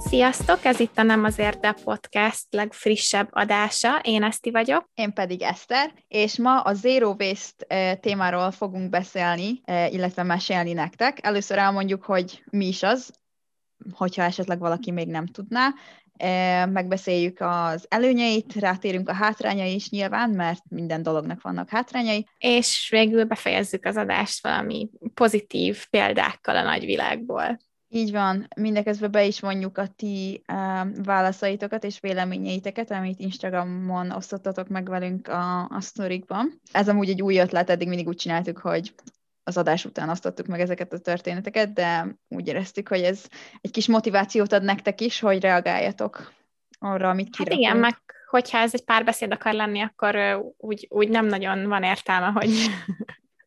[0.00, 0.64] Sziasztok!
[0.64, 3.98] Ez itt a Nem azért, de podcast legfrissebb adása.
[4.02, 4.90] Én Eszti vagyok.
[4.94, 9.60] Én pedig Eszter, és ma a Zero Waste témáról fogunk beszélni,
[9.90, 11.18] illetve mesélni nektek.
[11.26, 13.12] Először elmondjuk, hogy mi is az,
[13.92, 15.74] hogyha esetleg valaki még nem tudná.
[16.66, 22.26] Megbeszéljük az előnyeit, rátérünk a hátrányai is nyilván, mert minden dolognak vannak hátrányai.
[22.38, 27.58] És végül befejezzük az adást valami pozitív példákkal a nagyvilágból.
[27.90, 34.68] Így van, mindeközben be is mondjuk a ti uh, válaszaitokat és véleményeiteket, amit Instagramon osztottatok
[34.68, 36.60] meg velünk a, a sztorikban.
[36.72, 38.94] Ez amúgy egy új ötlet, eddig mindig úgy csináltuk, hogy
[39.48, 43.24] az adás után osztottuk meg ezeket a történeteket, de úgy éreztük, hogy ez
[43.60, 46.32] egy kis motivációt ad nektek is, hogy reagáljatok
[46.78, 47.64] arra, amit kirakunk.
[47.64, 47.96] Hát igen, meg
[48.28, 52.50] hogyha ez egy párbeszéd akar lenni, akkor úgy, úgy nem nagyon van értelme, hogy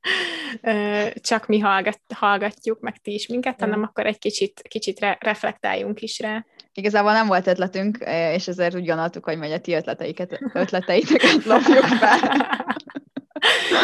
[1.30, 6.02] csak mi hallgat, hallgatjuk, meg ti is minket, hanem akkor egy kicsit, kicsit re, reflektáljunk
[6.02, 6.46] is rá.
[6.74, 7.98] Igazából nem volt ötletünk,
[8.34, 12.20] és ezért úgy gondoltuk, hogy majd a ti ötleteiket, ötleteiteket lopjuk fel.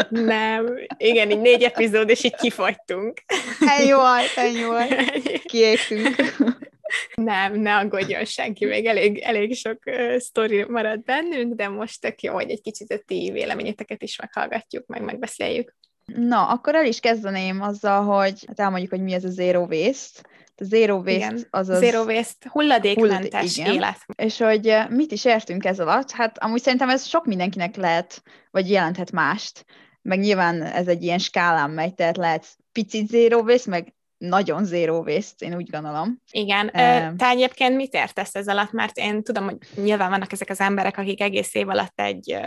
[0.09, 2.35] Nem, igen, így négy epizód, és így
[3.91, 4.93] volt, ennyi volt.
[5.45, 6.15] Kiégtünk.
[7.15, 12.21] Nem, ne aggódjon senki, még elég, elég sok uh, sztori maradt bennünk, de most tök
[12.21, 15.75] jó, hogy egy kicsit a ti véleményeteket is meghallgatjuk, meg megbeszéljük.
[16.15, 20.21] Na, akkor el is kezdeném azzal, hogy hát elmondjuk, hogy mi ez a zero waste.
[20.63, 21.47] Zero waste igen.
[21.49, 21.79] az az...
[21.79, 23.73] Zero waste, hulladékmentes Hullad...
[23.73, 24.05] élet.
[24.15, 26.11] És hogy eh, mit is értünk ez alatt?
[26.11, 29.65] Hát amúgy szerintem ez sok mindenkinek lehet, vagy jelenthet mást.
[30.01, 34.97] Meg nyilván ez egy ilyen skálán megy, tehát lehet picit zero waste, meg nagyon zero
[34.97, 36.21] waste, én úgy gondolom.
[36.31, 36.69] Igen.
[37.17, 38.71] Te egyébként mit értesz ez alatt?
[38.71, 42.37] Mert én tudom, hogy nyilván vannak ezek az emberek, akik egész év alatt egy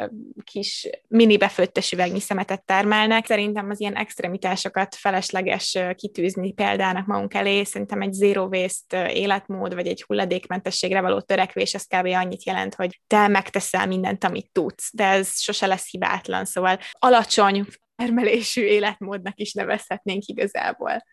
[0.44, 3.26] kis mini befőttes üvegnyi szemetet termelnek.
[3.26, 7.64] Szerintem az ilyen extremitásokat felesleges kitűzni példának magunk elé.
[7.64, 12.06] Szerintem egy zero waste életmód, vagy egy hulladékmentességre való törekvés, az kb.
[12.06, 16.44] annyit jelent, hogy te megteszel mindent, amit tudsz, de ez sose lesz hibátlan.
[16.44, 17.66] Szóval alacsony
[17.96, 21.04] termelésű életmódnak is nevezhetnénk igazából.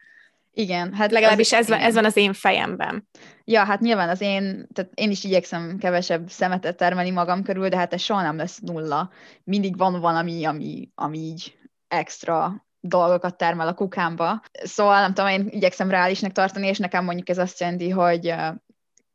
[0.57, 0.93] Igen.
[0.93, 3.07] Hát Legalábbis ez, van, ez van az én fejemben.
[3.43, 7.77] Ja, hát nyilván az én, tehát én is igyekszem kevesebb szemetet termelni magam körül, de
[7.77, 9.11] hát ez soha nem lesz nulla.
[9.43, 11.57] Mindig van valami, ami, ami így
[11.87, 14.41] extra dolgokat termel a kukámba.
[14.63, 18.47] Szóval nem tudom, én igyekszem reálisnek tartani, és nekem mondjuk ez azt jelenti, hogy uh,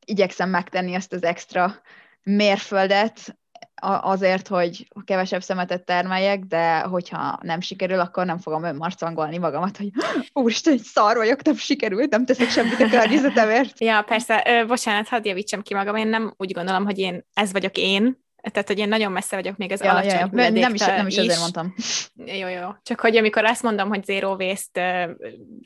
[0.04, 1.74] igyekszem megtenni azt az extra
[2.22, 3.38] mérföldet,
[3.82, 9.90] azért, hogy kevesebb szemetet termeljek, de hogyha nem sikerül, akkor nem fogom önmarcangolni magamat, hogy
[10.42, 13.80] úristen, egy szar vagyok, nem sikerült, nem teszek semmit a környezetemért.
[13.80, 17.52] Ja, persze, ö, bocsánat, hadd javítsam ki magam, én nem úgy gondolom, hogy én, ez
[17.52, 20.50] vagyok én, tehát, hogy én nagyon messze vagyok még az ja, alacsony ja, ja.
[20.50, 21.74] Nem is, nem is, is azért mondtam.
[22.40, 22.68] Jó, jó.
[22.82, 25.16] Csak hogy amikor azt mondom, hogy zero waste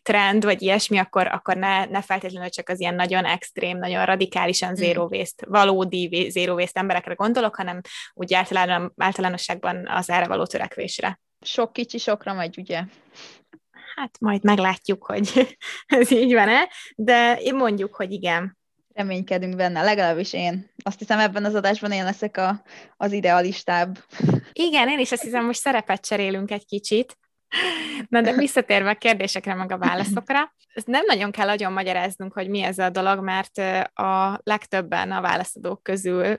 [0.02, 4.70] trend, vagy ilyesmi, akkor, akkor ne, ne feltétlenül csak az ilyen nagyon extrém, nagyon radikálisan
[4.70, 4.74] mm.
[4.74, 7.80] zero waste, valódi zero waste emberekre gondolok, hanem
[8.14, 11.20] úgy általán, általánosságban az erre való törekvésre.
[11.40, 12.82] Sok kicsi sokra megy, ugye?
[13.96, 15.56] Hát majd meglátjuk, hogy
[15.86, 18.56] ez így van-e, de mondjuk, hogy igen
[18.96, 20.70] reménykedünk benne, legalábbis én.
[20.84, 22.62] Azt hiszem ebben az adásban én leszek a,
[22.96, 23.98] az idealistább.
[24.52, 27.18] Igen, én is azt hiszem, most szerepet cserélünk egy kicsit.
[28.08, 32.48] Na de visszatérve a kérdésekre, meg a válaszokra, ezt nem nagyon kell nagyon magyaráznunk, hogy
[32.48, 33.58] mi ez a dolog, mert
[33.98, 36.34] a legtöbben a válaszadók közül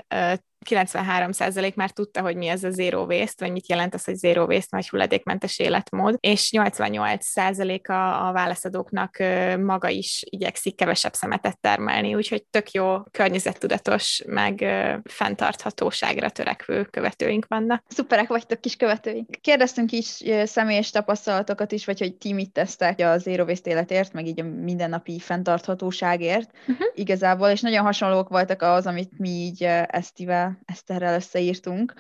[0.70, 4.46] 93% már tudta, hogy mi ez a zero waste, vagy mit jelent az, hogy zero
[4.46, 9.18] waste, vagy hulladékmentes életmód, és 88% a, a válaszadóknak
[9.60, 14.66] maga is igyekszik kevesebb szemetet termelni, úgyhogy tök jó környezettudatos, meg
[15.04, 17.84] fenntarthatóságra törekvő követőink vannak.
[17.88, 19.30] Szuperek vagytok kis követőink.
[19.42, 24.28] Kérdeztünk is személyes tapasztalatokat is, vagy hogy ti mit tesztek a zero waste életért, meg
[24.28, 26.88] így a mindennapi fenntarthatóságért uh-huh.
[26.94, 31.94] igazából, és nagyon hasonlók voltak az, amit mi így Esztivel Eszterrel összeírtunk.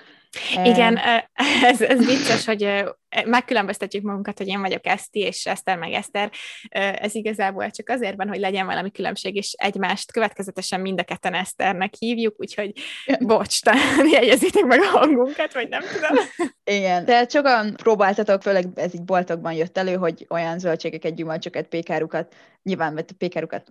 [0.64, 1.00] Igen,
[1.72, 2.86] ez, ez vicces, hogy
[3.26, 6.32] megkülönböztetjük magunkat, hogy én vagyok Eszti, és Eszter meg Eszter.
[6.70, 11.34] Ez igazából csak azért van, hogy legyen valami különbség, és egymást következetesen mind a ketten
[11.34, 12.72] Eszternek hívjuk, úgyhogy
[13.20, 16.26] bocs, talán jegyezzétek meg a hangunkat, vagy nem tudom.
[16.64, 22.36] Igen, de sokan próbáltatok, főleg ez így boltokban jött elő, hogy olyan zöldségeket, gyümölcsöket, pékárukat,
[22.64, 23.70] nyilván mert a pékárukat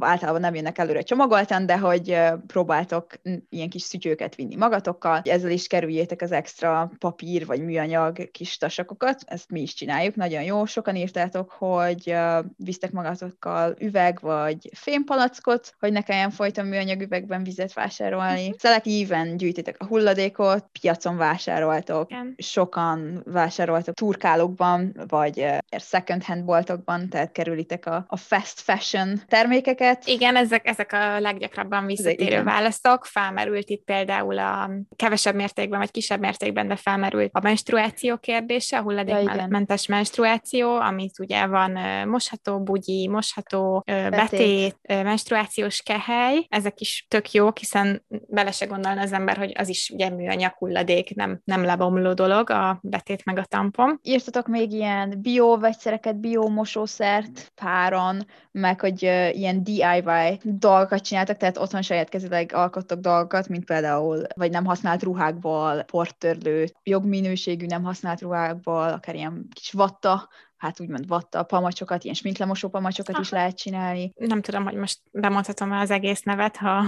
[0.00, 3.06] általában nem jönnek előre csomagoltan, de hogy próbáltok
[3.48, 8.56] ilyen kis szütyőket vinni magatokkal, ezzel is kerüljétek gyűjtjétek az extra papír vagy műanyag kis
[8.56, 10.64] tasakokat, ezt mi is csináljuk, nagyon jó.
[10.64, 12.14] Sokan írtátok, hogy
[12.56, 18.54] visztek magatokkal üveg vagy fémpalackot, hogy ne kelljen folyton műanyag üvegben vizet vásárolni.
[18.58, 25.46] Szelektíven gyűjtitek a hulladékot, piacon vásároltok, sokan vásároltok turkálókban, vagy
[25.78, 30.06] second hand boltokban, tehát kerülitek a, a fast fashion termékeket.
[30.06, 33.04] Igen, ezek, ezek a leggyakrabban visszatérő választok.
[33.04, 38.82] Felmerült itt például a kevesebb mértékben, vagy kisebb mértékben, de felmerült a menstruáció kérdése, a
[38.82, 47.06] hulladékmentes ja, menstruáció, amit ugye van mosható bugyi, mosható betét, betét menstruációs kehely, ezek is
[47.08, 51.40] tök jók, hiszen bele se gondolna az ember, hogy az is ugye műanyag hulladék, nem,
[51.44, 53.98] nem lebomló dolog, a betét meg a tampon.
[54.02, 61.36] Írtatok még ilyen bio vegyszereket, bio mosószert páron, meg hogy uh, ilyen DIY dolgokat csináltak,
[61.36, 67.66] tehát otthon saját kezileg alkottok dolgokat, mint például, vagy nem használt ruhákból, portörlő, jobb minőségű
[67.66, 70.28] nem használt ruhákból, akár ilyen kis vatta
[70.62, 73.22] hát úgymond vatta pamacsokat, ilyen sminklemosó pamacsokat Aha.
[73.22, 74.12] is lehet csinálni.
[74.16, 76.82] Nem tudom, hogy most bemondhatom az egész nevet, ha,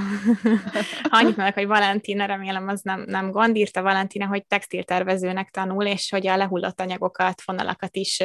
[1.03, 5.85] ha annyit mondok, hogy Valentina, remélem az nem, nem gond, írta Valentina, hogy textiltervezőnek tanul,
[5.85, 8.23] és hogy a lehullott anyagokat, fonalakat is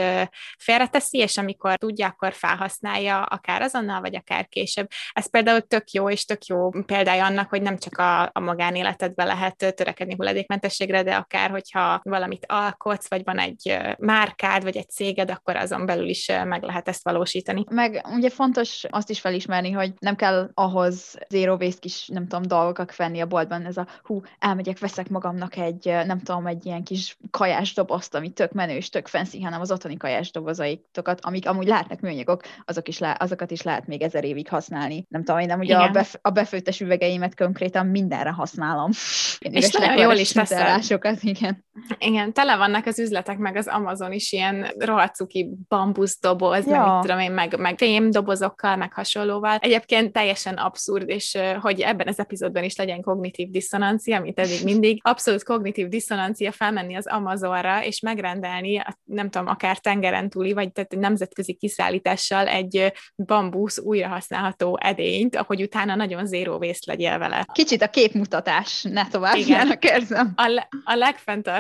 [0.58, 4.88] félreteszi, és amikor tudja, akkor felhasználja akár azonnal, vagy akár később.
[5.12, 9.24] Ez például tök jó, és tök jó példája annak, hogy nem csak a, a magánéletedbe
[9.24, 15.30] lehet törekedni hulladékmentességre, de akár, hogyha valamit alkotsz, vagy van egy márkád, vagy egy céged,
[15.40, 17.64] akkor azon belül is meg lehet ezt valósítani.
[17.70, 22.48] Meg ugye fontos azt is felismerni, hogy nem kell ahhoz zero waste kis, nem tudom,
[22.48, 26.84] dolgokat venni a boltban, ez a hú, elmegyek, veszek magamnak egy, nem tudom, egy ilyen
[26.84, 31.48] kis kajás dobozt, ami tök menő és tök fancy, hanem az otthoni kajás dobozaitokat, amik
[31.48, 35.06] amúgy lehetnek műanyagok, azok is le, azokat is lehet még ezer évig használni.
[35.10, 38.90] Nem tudom, én nem ugye a, bef, a befőttes üvegeimet konkrétan mindenre használom.
[39.40, 40.82] Én és nagyon jól is teszel.
[41.22, 41.68] igen.
[41.98, 46.72] Igen, tele vannak az üzletek, meg az Amazon is ilyen rohadt cuki bambuszdoboz, ja.
[46.72, 49.58] meg mit tudom én, meg, meg fém dobozokkal, meg hasonlóval.
[49.62, 55.00] Egyébként teljesen abszurd, és hogy ebben az epizódban is legyen kognitív diszonancia, amit eddig mindig.
[55.04, 60.96] Abszolút kognitív diszonancia felmenni az Amazonra, és megrendelni, nem tudom, akár tengeren túli, vagy tehát
[60.96, 67.46] nemzetközi kiszállítással egy bambusz újrahasználható edényt, ahogy utána nagyon zéró vészt legyél vele.
[67.52, 69.78] Kicsit a képmutatás, ne tovább, Igen.
[69.82, 70.34] érzem.
[70.36, 70.94] A, le, a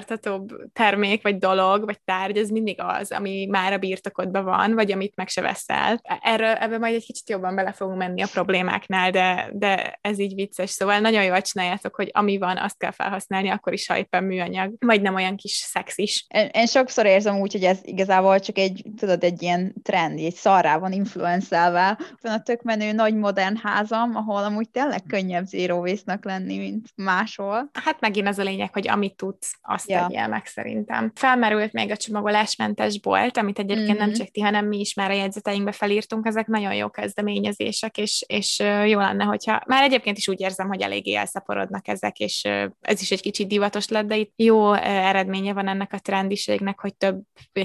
[0.09, 4.91] legfenntartatóbb termék, vagy dolog, vagy tárgy, az mindig az, ami már a birtokodban van, vagy
[4.91, 6.01] amit meg se veszel.
[6.21, 10.35] Erről, ebben majd egy kicsit jobban bele fogunk menni a problémáknál, de, de ez így
[10.35, 10.69] vicces.
[10.69, 14.73] Szóval nagyon jól csináljátok, hogy ami van, azt kell felhasználni, akkor is, ha éppen műanyag,
[14.79, 16.25] vagy nem olyan kis szexis.
[16.27, 20.33] Én, én sokszor érzem úgy, hogy ez igazából csak egy, tudod, egy ilyen trend, egy
[20.33, 22.00] szarrá van influencelve.
[22.21, 25.83] Van a tök menő nagy modern házam, ahol amúgy tényleg könnyebb zero
[26.21, 27.69] lenni, mint máshol.
[27.73, 29.99] Hát megint az a lényeg, hogy amit tudsz, azt ja.
[30.07, 31.12] Tegyél meg szerintem.
[31.16, 33.98] Felmerült még a csomagolásmentes bolt, amit egyébként mm-hmm.
[33.98, 38.24] nem csak ti, hanem mi is már a jegyzeteinkbe felírtunk, ezek nagyon jó kezdeményezések, és,
[38.28, 42.44] és jó lenne, hogyha már egyébként is úgy érzem, hogy eléggé elszaporodnak ezek, és
[42.81, 46.96] ez is egy kicsit divatos lett, de itt jó eredménye van ennek a trendiségnek, hogy
[46.96, 47.22] több,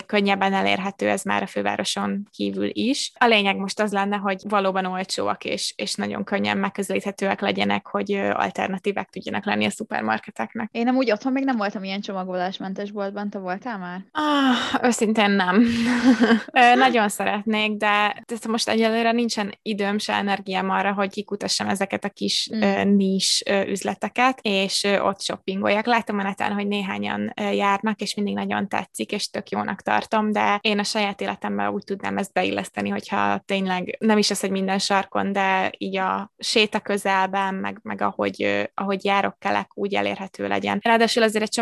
[0.07, 3.13] könnyebben elérhető ez már a fővároson kívül is.
[3.19, 8.13] A lényeg most az lenne, hogy valóban olcsóak és, és nagyon könnyen megközelíthetőek legyenek, hogy
[8.13, 10.69] alternatívek tudjanak lenni a szupermarketeknek.
[10.73, 14.05] Én nem úgy otthon még nem voltam ilyen csomagolásmentes boltban, te voltál már?
[14.13, 15.67] Ah, őszintén nem.
[16.75, 22.51] Nagyon szeretnék, de most egyelőre nincsen időm se energiám arra, hogy kikutassam ezeket a kis
[22.55, 22.97] mm.
[22.97, 25.87] nis üzleteket, és ott shoppingoljak.
[25.87, 30.59] Látom a neten, hogy néhányan járnak, és mindig nagyon tetszik, és tök jónak tartom, de
[30.61, 34.79] én a saját életemben úgy tudnám ezt beilleszteni, hogyha tényleg nem is az, hogy minden
[34.79, 40.79] sarkon, de így a séta közelben, meg, meg ahogy, ahogy járok, kelek, úgy elérhető legyen.
[40.83, 41.53] Ráadásul azért egy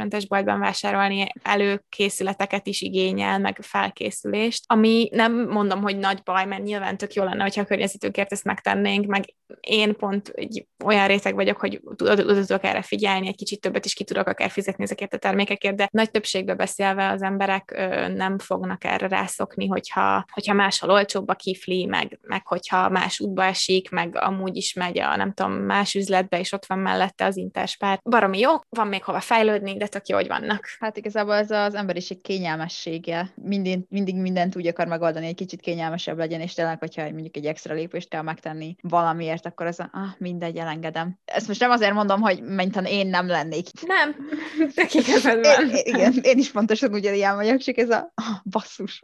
[0.00, 6.62] csomagolásmentes boltban vásárolni előkészületeket is igényel, meg felkészülést, ami nem mondom, hogy nagy baj, mert
[6.62, 11.34] nyilván tök jó lenne, hogyha a környezetünkért ezt megtennénk, meg én pont egy olyan réteg
[11.34, 15.18] vagyok, hogy tudok erre figyelni, egy kicsit többet is ki tudok akár fizetni ezekért a
[15.18, 20.90] termékekért, de nagy többségbe beszélve az emberek ö, nem fognak erre rászokni, hogyha, hogyha máshol
[20.90, 25.32] olcsóbb a kifli, meg, meg hogyha más útba esik, meg amúgy is megy a nem
[25.32, 28.00] tudom, más üzletbe, és ott van mellette az interspár.
[28.02, 30.64] Baromi jó, van még hova fejlődni, de tök jó, hogy vannak.
[30.80, 33.32] Hát igazából ez az emberiség kényelmessége.
[33.34, 37.46] Mindig, mindig mindent úgy akar megoldani, egy kicsit kényelmesebb legyen, és tényleg, hogyha mondjuk egy
[37.46, 41.18] extra lépést kell megtenni valamiért, akkor az a, ah, mindegy, elengedem.
[41.24, 43.66] Ezt most nem azért mondom, hogy mintha én nem lennék.
[43.86, 44.16] Nem,
[44.74, 45.68] tök igazad van.
[45.68, 49.00] Én, igen, én is pontosan ugyanilyen vagyok, csak ez a ah, basszus.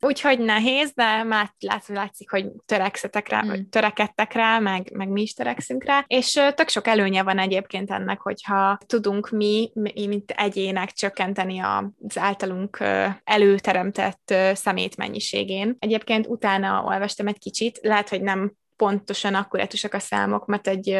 [0.00, 3.68] Úgyhogy nehéz, de már lát, látszik, hogy törekszetek rá, hmm.
[3.68, 8.20] törekedtek rá, meg, meg mi is törekszünk rá, és tök sok előnye van egyébként ennek,
[8.20, 12.84] hogyha tudunk mi, mi mint egyének csökkenteni az általunk
[13.24, 15.76] előteremtett szemét mennyiségén.
[15.78, 20.98] Egyébként utána olvastam egy kicsit, lehet, hogy nem pontosan akkurátusak a számok, mert egy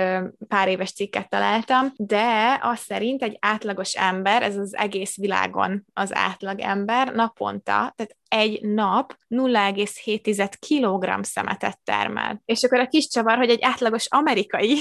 [0.48, 6.14] pár éves cikket találtam, de az szerint egy átlagos ember, ez az egész világon az
[6.14, 12.42] átlag ember naponta, tehát egy nap 0,7 kg szemetet termel.
[12.45, 14.76] És akkor a kis csavar, hogy egy átlagos amerikai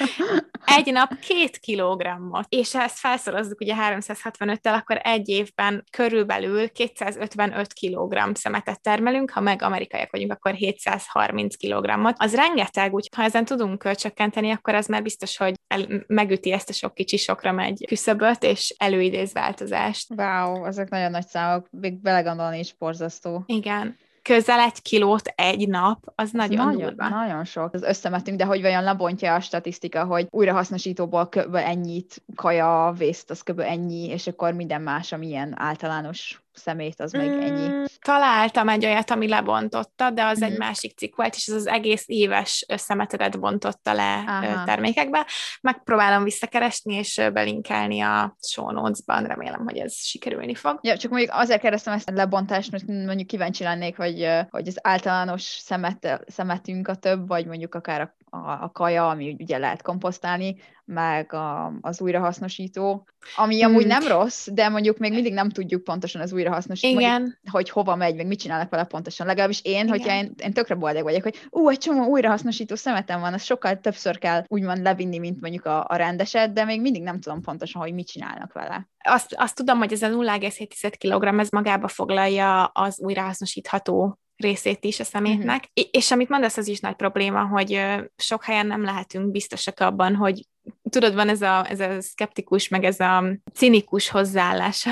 [0.76, 2.46] egy nap két kilogrammot.
[2.48, 9.40] És ha ezt felszorozzuk ugye 365-tel, akkor egy évben körülbelül 255 kg szemetet termelünk, ha
[9.40, 14.86] meg amerikaiak vagyunk, akkor 730 kg Az rengeteg, úgy ha ezen tudunk csökkenteni, akkor az
[14.86, 20.06] már biztos, hogy el, megüti ezt a sok kicsi sokra megy küszöböt, és előidéz változást.
[20.16, 23.42] Wow, ezek nagyon nagy számok, még belegondolni is borzasztó.
[23.46, 23.96] Igen
[24.28, 27.08] közel egy kilót egy nap, az nagyon nagyon, durva.
[27.08, 27.74] Nagyon sok.
[27.74, 31.54] Az összemetünk, de hogy vajon lebontja a statisztika, hogy újrahasznosítóból kb.
[31.54, 33.60] ennyit, kaja, vészt, az kb.
[33.60, 37.68] ennyi, és akkor minden más, ami ilyen általános szemét, az meg ennyi.
[37.68, 40.42] Mm, találtam egy olyat, ami lebontotta, de az mm.
[40.42, 40.58] egy mhm.
[40.58, 44.64] másik cikk volt, és ez az egész éves összemetetet bontotta le Aha.
[44.64, 45.26] termékekbe.
[45.60, 50.78] Megpróbálom visszakeresni, és belinkelni a show notes-ban, remélem, hogy ez sikerülni fog.
[50.82, 54.78] Ja, csak mondjuk azért kérdeztem ezt a lebontást, mert mondjuk kíváncsi lennék, hogy, hogy az
[54.82, 59.82] általános szemet, szemetünk a több, vagy mondjuk akár a a, a kaja, ami ugye lehet
[59.82, 60.56] komposztálni,
[60.88, 63.88] meg a, az újrahasznosító, ami amúgy hmm.
[63.88, 67.20] nem rossz, de mondjuk még mindig nem tudjuk pontosan az újrahasznosító, Igen.
[67.20, 69.26] Mondjuk, hogy hova megy, meg mit csinálnak vele pontosan.
[69.26, 69.88] Legalábbis én, Igen.
[69.88, 73.80] hogyha én, én tökre boldog vagyok, hogy ú, egy csomó újrahasznosító szemetem van, az sokkal
[73.80, 77.82] többször kell úgymond levinni, mint mondjuk a, a rendeset, de még mindig nem tudom pontosan,
[77.82, 78.88] hogy mit csinálnak vele.
[78.98, 85.00] Azt, azt tudom, hogy ez a 0,7 kg, ez magába foglalja az újrahasznosítható részét is
[85.00, 85.70] a szemétnek.
[85.74, 85.90] Uh-huh.
[85.90, 87.80] És amit mondasz, az is nagy probléma, hogy
[88.16, 90.46] sok helyen nem lehetünk biztosak abban, hogy
[90.90, 94.86] tudod, van ez a, ez a szkeptikus, meg ez a cinikus hozzáállás,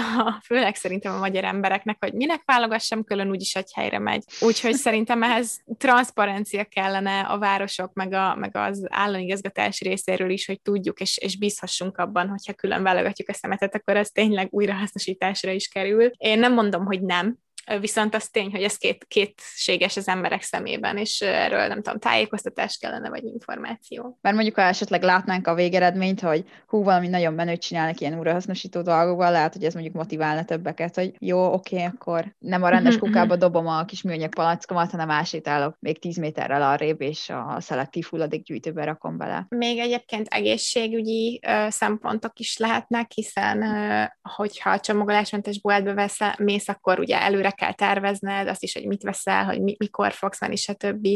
[0.46, 4.24] főleg szerintem a magyar embereknek, hogy minek válogassam külön, úgyis egy helyre megy.
[4.40, 10.60] Úgyhogy szerintem ehhez transzparencia kellene a városok, meg, a, meg az államigazgatás részéről is, hogy
[10.60, 15.68] tudjuk, és, és bízhassunk abban, hogyha külön válogatjuk a szemetet, akkor ez tényleg újrahasznosításra is
[15.68, 16.10] kerül.
[16.16, 17.38] Én nem mondom, hogy nem,
[17.80, 22.76] viszont az tény, hogy ez két, kétséges az emberek szemében, és erről nem tudom, tájékoztatás
[22.76, 24.18] kellene, vagy információ.
[24.20, 28.82] Mert mondjuk, ha esetleg látnánk a végeredményt, hogy hú, valami nagyon menőt csinálnak ilyen újrahasznosító
[28.82, 33.36] dolgokban, lehet, hogy ez mondjuk motiválna többeket, hogy jó, oké, akkor nem a rendes kukába
[33.36, 38.84] dobom a kis műanyag palackomat, hanem ásétálok még 10 méterrel arrébb, és a szelektív hulladékgyűjtőbe
[38.84, 39.46] rakom bele.
[39.48, 44.04] Még egyébként egészségügyi ö, szempontok is lehetnek, hiszen ö,
[44.34, 49.02] hogyha a csomagolásmentes boltba veszel, mész, akkor ugye előre kell tervezned, azt is, hogy mit
[49.02, 51.08] veszel, hogy mi, mikor fogsz menni, stb.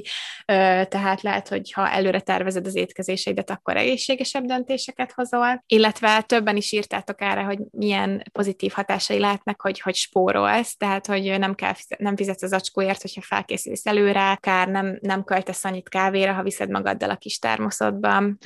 [0.88, 6.72] Tehát lehet, hogy ha előre tervezed az étkezéseidet, akkor egészségesebb döntéseket hozol, illetve többen is
[6.72, 12.16] írtátok erre, hogy milyen pozitív hatásai lehetnek, hogy, hogy spórolsz, tehát hogy nem, kell, nem
[12.16, 17.10] fizetsz az acskóért, hogyha felkészülsz előre, akár nem, nem költesz annyit kávéra, ha viszed magaddal
[17.10, 18.38] a kis termoszodban,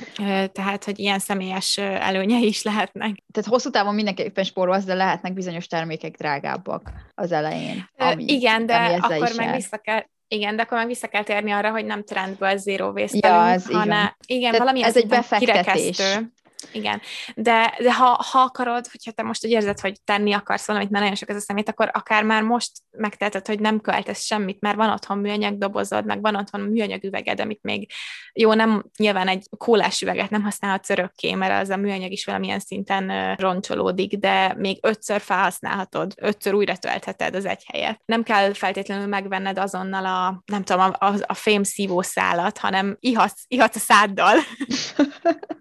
[0.51, 3.23] tehát hogy ilyen személyes előnyei is lehetnek.
[3.31, 7.84] Tehát hosszú távon mindenképpen spórolsz, de lehetnek bizonyos termékek drágábbak az elején.
[7.97, 11.51] Ami, igen, de ami akkor meg vissza kell, igen, de akkor meg vissza kell térni
[11.51, 13.33] arra, hogy nem trendből zero waste ja,
[13.77, 15.63] hanem igen, igen valami ez egy befektetés.
[15.63, 16.33] Kirekesztő.
[16.71, 17.01] Igen,
[17.35, 21.03] de, de ha, ha akarod, hogyha te most úgy érzed, hogy tenni akarsz valamit, mert
[21.03, 24.75] nagyon sok ez a szemét, akkor akár már most megteheted, hogy nem költesz semmit, mert
[24.75, 27.91] van otthon műanyag dobozod, meg van otthon műanyag üveged, amit még
[28.33, 32.59] jó, nem nyilván egy kólás üveget nem használhatsz örökké, mert az a műanyag is valamilyen
[32.59, 38.01] szinten roncsolódik, de még ötször felhasználhatod, ötször újra töltheted az egy helyet.
[38.05, 43.43] Nem kell feltétlenül megvenned azonnal a, nem tudom, a, a, a fém szívószálat, hanem ihatsz,
[43.47, 44.35] ihatsz a száddal.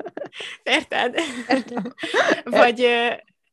[0.63, 1.21] Érted?
[1.49, 1.95] Értem.
[2.45, 2.89] Vagy,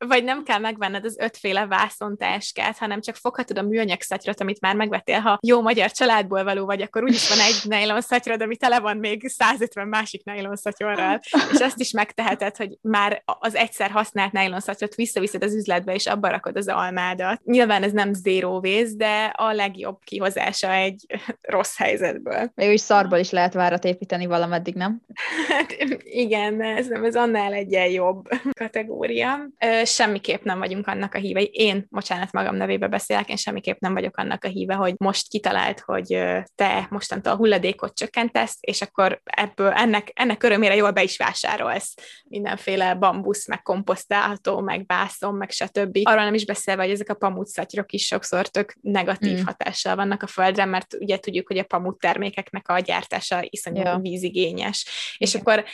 [0.07, 4.75] vagy nem kell megvenned az ötféle vászontáskát, hanem csak foghatod a műanyag szatyrot, amit már
[4.75, 5.19] megvettél.
[5.19, 8.97] Ha jó magyar családból való vagy, akkor úgyis van egy nylon szatyrod, ami tele van
[8.97, 11.19] még 150 másik nylon szatyorral,
[11.51, 16.07] és azt is megteheted, hogy már az egyszer használt nylon szatyrot visszaviszed az üzletbe, és
[16.07, 17.43] abba rakod az almádat.
[17.43, 21.05] Nyilván ez nem zero waste, de a legjobb kihozása egy
[21.55, 22.51] rossz helyzetből.
[22.55, 25.01] Mégis szarból is lehet várat építeni valameddig, nem?
[25.47, 28.29] Hát, igen, ez, ez annál egyen jobb
[28.59, 29.49] kategória
[29.93, 34.17] semmiképp nem vagyunk annak a híve, én, bocsánat, magam nevébe beszélek, én semmiképp nem vagyok
[34.17, 36.07] annak a híve, hogy most kitalált, hogy
[36.55, 41.93] te mostantól a hulladékot csökkentesz, és akkor ebből ennek, ennek örömére jól be is vásárolsz
[42.23, 45.99] mindenféle bambusz, meg komposztálható, meg bászom, meg stb.
[46.03, 49.45] Arról nem is beszélve, hogy ezek a pamutszatyrok is sokszor tök negatív mm.
[49.45, 53.97] hatással vannak a földre, mert ugye tudjuk, hogy a pamut termékeknek a gyártása iszonyú ja.
[54.01, 54.85] vízigényes.
[55.15, 55.29] Igen.
[55.29, 55.65] És akkor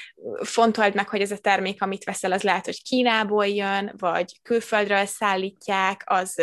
[0.43, 5.05] fontold meg, hogy ez a termék, amit veszel, az lehet, hogy Kínából jön, vagy külföldről
[5.05, 6.41] szállítják, az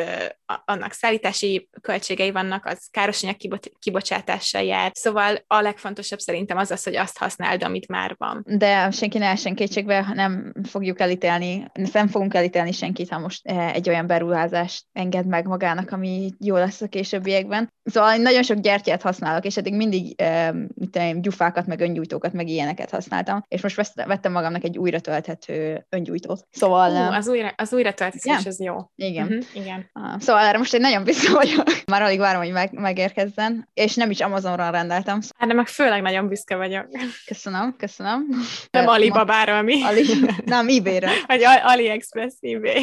[0.64, 3.36] annak szállítási költségei vannak, az károsanyag
[3.78, 4.90] kibocsátással jár.
[4.94, 8.44] Szóval a legfontosabb szerintem az az, hogy azt használd, amit már van.
[8.48, 13.74] De senki ne essen kétségbe, nem fogjuk elítélni, nem fogunk elítélni senkit, ha most eh,
[13.74, 17.72] egy olyan beruházást enged meg magának, ami jó lesz a későbbiekben.
[17.84, 22.32] Szóval én nagyon sok gyertyát használok, és eddig mindig eh, mit tudom, gyufákat, meg öngyújtókat,
[22.32, 26.46] meg ilyeneket használtam, és most vettem magamnak egy újra tölthető öngyújtót.
[26.50, 26.90] Szóval...
[26.90, 28.46] Uh, az újra, az újra yeah.
[28.46, 28.76] az jó.
[28.96, 29.26] Igen.
[29.26, 29.90] Uh-huh, igen.
[29.94, 31.66] Uh, szóval erre most egy nagyon büszke vagyok.
[31.92, 35.20] Már alig várom, hogy meg, megérkezzen, és nem is Amazonról rendeltem.
[35.38, 36.86] Hát de meg főleg nagyon büszke vagyok.
[37.26, 38.26] Köszönöm, köszönöm.
[38.70, 39.82] Nem Alibabára, mi?
[39.82, 40.04] Ali,
[40.44, 41.10] nem, eBay-re.
[41.26, 42.82] Vagy AliExpress eBay.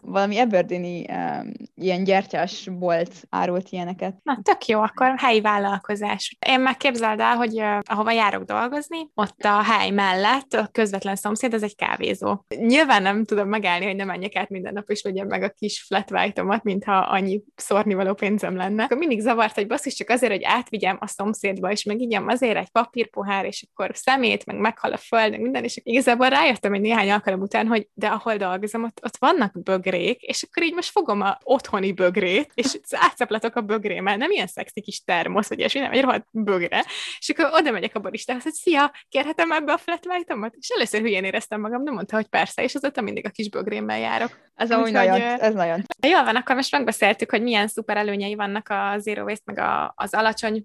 [0.00, 4.14] Valami Aberdeeni um, ilyen gyertyás bolt árult ilyeneket.
[4.22, 6.36] Na, tök jó, akkor helyi vállalkozás.
[6.46, 11.54] Én megképzeld el, hogy uh, ahova járok dolgozni, ott a hely mellett a közvetlen szomszéd,
[11.54, 12.44] ez egy kávézó.
[12.56, 15.82] Nyilván nem tudom megállni, hogy ne menjek át minden nap, és vegyem meg a kis
[15.82, 18.84] flat white-omat, mintha annyi szórnivaló pénzem lenne.
[18.84, 22.70] Akkor mindig zavart, hogy basszus csak azért, hogy átvigyem a szomszédba, és megígyem azért egy
[22.70, 27.10] papírpohár, és akkor szemét, meg meghal a föld, meg minden, és igazából rájöttem egy néhány
[27.10, 31.20] alkalom után, hogy de ahol dolgozom, ott, ott vannak bögrék, és akkor így most fogom
[31.20, 35.92] a otthoni bögrét, és átszaplatok a bögrémmel, nem ilyen szexi kis termosz, vagy ilyesmi, nem
[35.92, 36.84] egy rohadt bögre,
[37.18, 41.00] és akkor oda megyek a baristához, hogy szia, kérhetem ebbe a flat white És először
[41.00, 44.46] hülyén éreztem magam, de mondta, hogy persze, és azóta mindig a kis bögrémmel járok.
[44.54, 45.84] Ez amúgy nagyon, ez nagyon.
[46.06, 49.92] Jól van, akkor most megbeszéltük, hogy milyen szuper előnyei vannak a zero waste, meg a,
[49.96, 50.62] az alacsony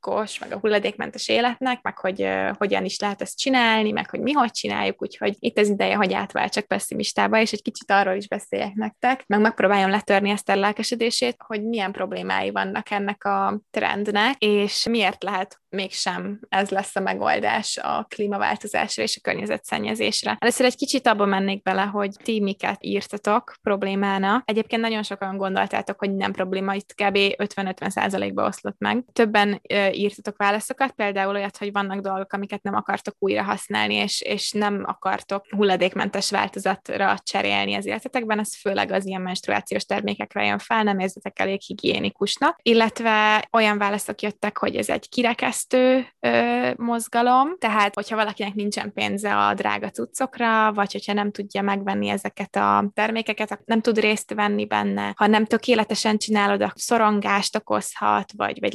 [0.00, 4.20] hulladékos, meg a hulladékmentes életnek, meg hogy uh, hogyan is lehet ezt csinálni, meg hogy
[4.20, 8.28] mi hogy csináljuk, úgyhogy itt az ideje, hogy átváltsak pessimistába, és egy kicsit arról is
[8.28, 14.36] beszéljek nektek, meg megpróbáljam letörni ezt a lelkesedését, hogy milyen problémái vannak ennek a trendnek,
[14.38, 20.36] és miért lehet mégsem ez lesz a megoldás a klímaváltozásra és a környezetszennyezésre.
[20.40, 24.42] Először egy kicsit abba mennék bele, hogy ti miket írtatok problémának.
[24.44, 27.16] Egyébként nagyon sokan gondoltátok, hogy nem probléma, itt kb.
[27.16, 29.04] 50-50 ba oszlott meg.
[29.12, 29.60] Többen
[29.92, 34.82] írtatok válaszokat, például olyat, hogy vannak dolgok, amiket nem akartok újra használni, és, és nem
[34.86, 40.98] akartok hulladékmentes változatra cserélni az életetekben, ez főleg az ilyen menstruációs termékekre jön fel, nem
[40.98, 42.58] érzetek elég higiénikusnak.
[42.62, 48.92] Illetve olyan válaszok jöttek, hogy ez egy kirekesz fejlesztő ö, mozgalom, tehát hogyha valakinek nincsen
[48.92, 54.34] pénze a drága cuccokra, vagy hogyha nem tudja megvenni ezeket a termékeket, nem tud részt
[54.34, 58.74] venni benne, ha nem tökéletesen csinálod, a szorongást okozhat, vagy, vagy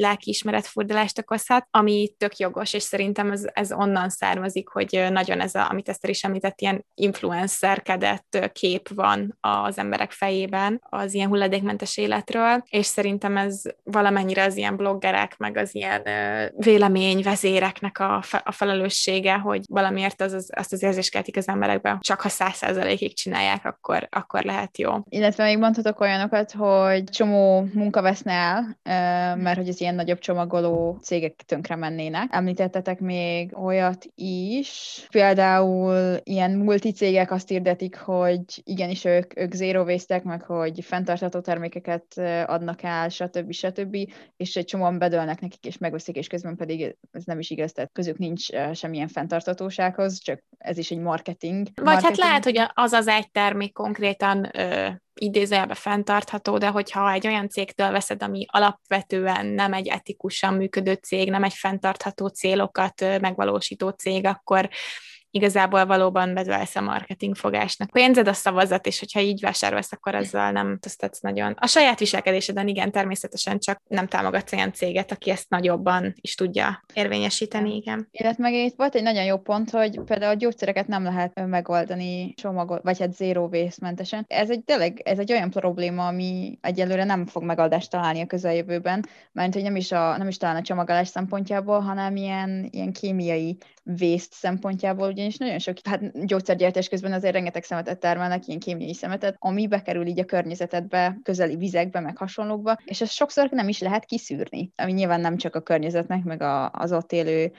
[1.05, 5.69] lelkiismeretfurdalást okozhat, ami tök jogos, és szerintem ez, ez onnan származik, hogy nagyon ez a,
[5.69, 12.63] amit ezt is említett, ilyen influencerkedett kép van az emberek fejében az ilyen hulladékmentes életről,
[12.69, 16.01] és szerintem ez valamennyire az ilyen bloggerek, meg az ilyen
[16.55, 21.99] véleményvezéreknek a, fe, a felelőssége, hogy valamiért az, az, azt az érzést keltik az emberekben,
[21.99, 24.93] csak ha száz százalékig csinálják, akkor, akkor lehet jó.
[25.09, 28.77] Illetve még mondhatok olyanokat, hogy csomó munka veszne el,
[29.35, 32.27] mert hogy az ilyen nagyobb csomagoló cégek tönkre mennének.
[32.31, 40.21] Említettetek még olyat is, például ilyen multicégek azt hirdetik, hogy igenis ők, ők zero waste
[40.23, 43.51] meg hogy fenntartható termékeket adnak el, stb.
[43.51, 43.97] stb.
[44.37, 47.91] és egy csomóan bedőlnek nekik, és megveszik, és közben pedig ez nem is igaz, tehát
[47.93, 51.67] közük nincs semmilyen fenntartatósághoz, csak ez is egy marketing.
[51.73, 52.19] Vagy marketing.
[52.19, 57.49] hát lehet, hogy az az egy termék konkrétan ö, idézőjelbe fenntartható, de hogyha egy olyan
[57.49, 64.25] cégtől veszed, ami alapvetően nem egy etikusan működő cég, nem egy fenntartható célokat megvalósító cég,
[64.25, 64.69] akkor
[65.35, 67.89] igazából valóban bedvelsz a marketing fogásnak.
[67.89, 71.55] Pénzed a szavazat, és hogyha így vásárolsz, akkor azzal nem tesztetsz nagyon.
[71.59, 76.83] A saját viselkedéseden igen, természetesen csak nem támogatsz olyan céget, aki ezt nagyobban is tudja
[76.93, 78.07] érvényesíteni, igen.
[78.11, 82.33] Illetve meg itt volt egy nagyon jó pont, hogy például a gyógyszereket nem lehet megoldani
[82.33, 84.25] csomagot, vagy hát zero waste mentesen.
[84.27, 89.05] Ez egy tényleg, ez egy olyan probléma, ami egyelőre nem fog megoldást találni a közeljövőben,
[89.31, 93.57] mert hogy nem is, a, nem is talán a csomagolás szempontjából, hanem ilyen, ilyen kémiai
[93.85, 99.35] waste szempontjából, ugyanis nagyon sok, hát gyógyszergyártás közben azért rengeteg szemetet termelnek, ilyen kémiai szemetet,
[99.39, 104.05] ami bekerül így a környezetedbe, közeli vizekbe, meg hasonlókba, és ezt sokszor nem is lehet
[104.05, 107.51] kiszűrni, ami nyilván nem csak a környezetnek, meg a, az ott élő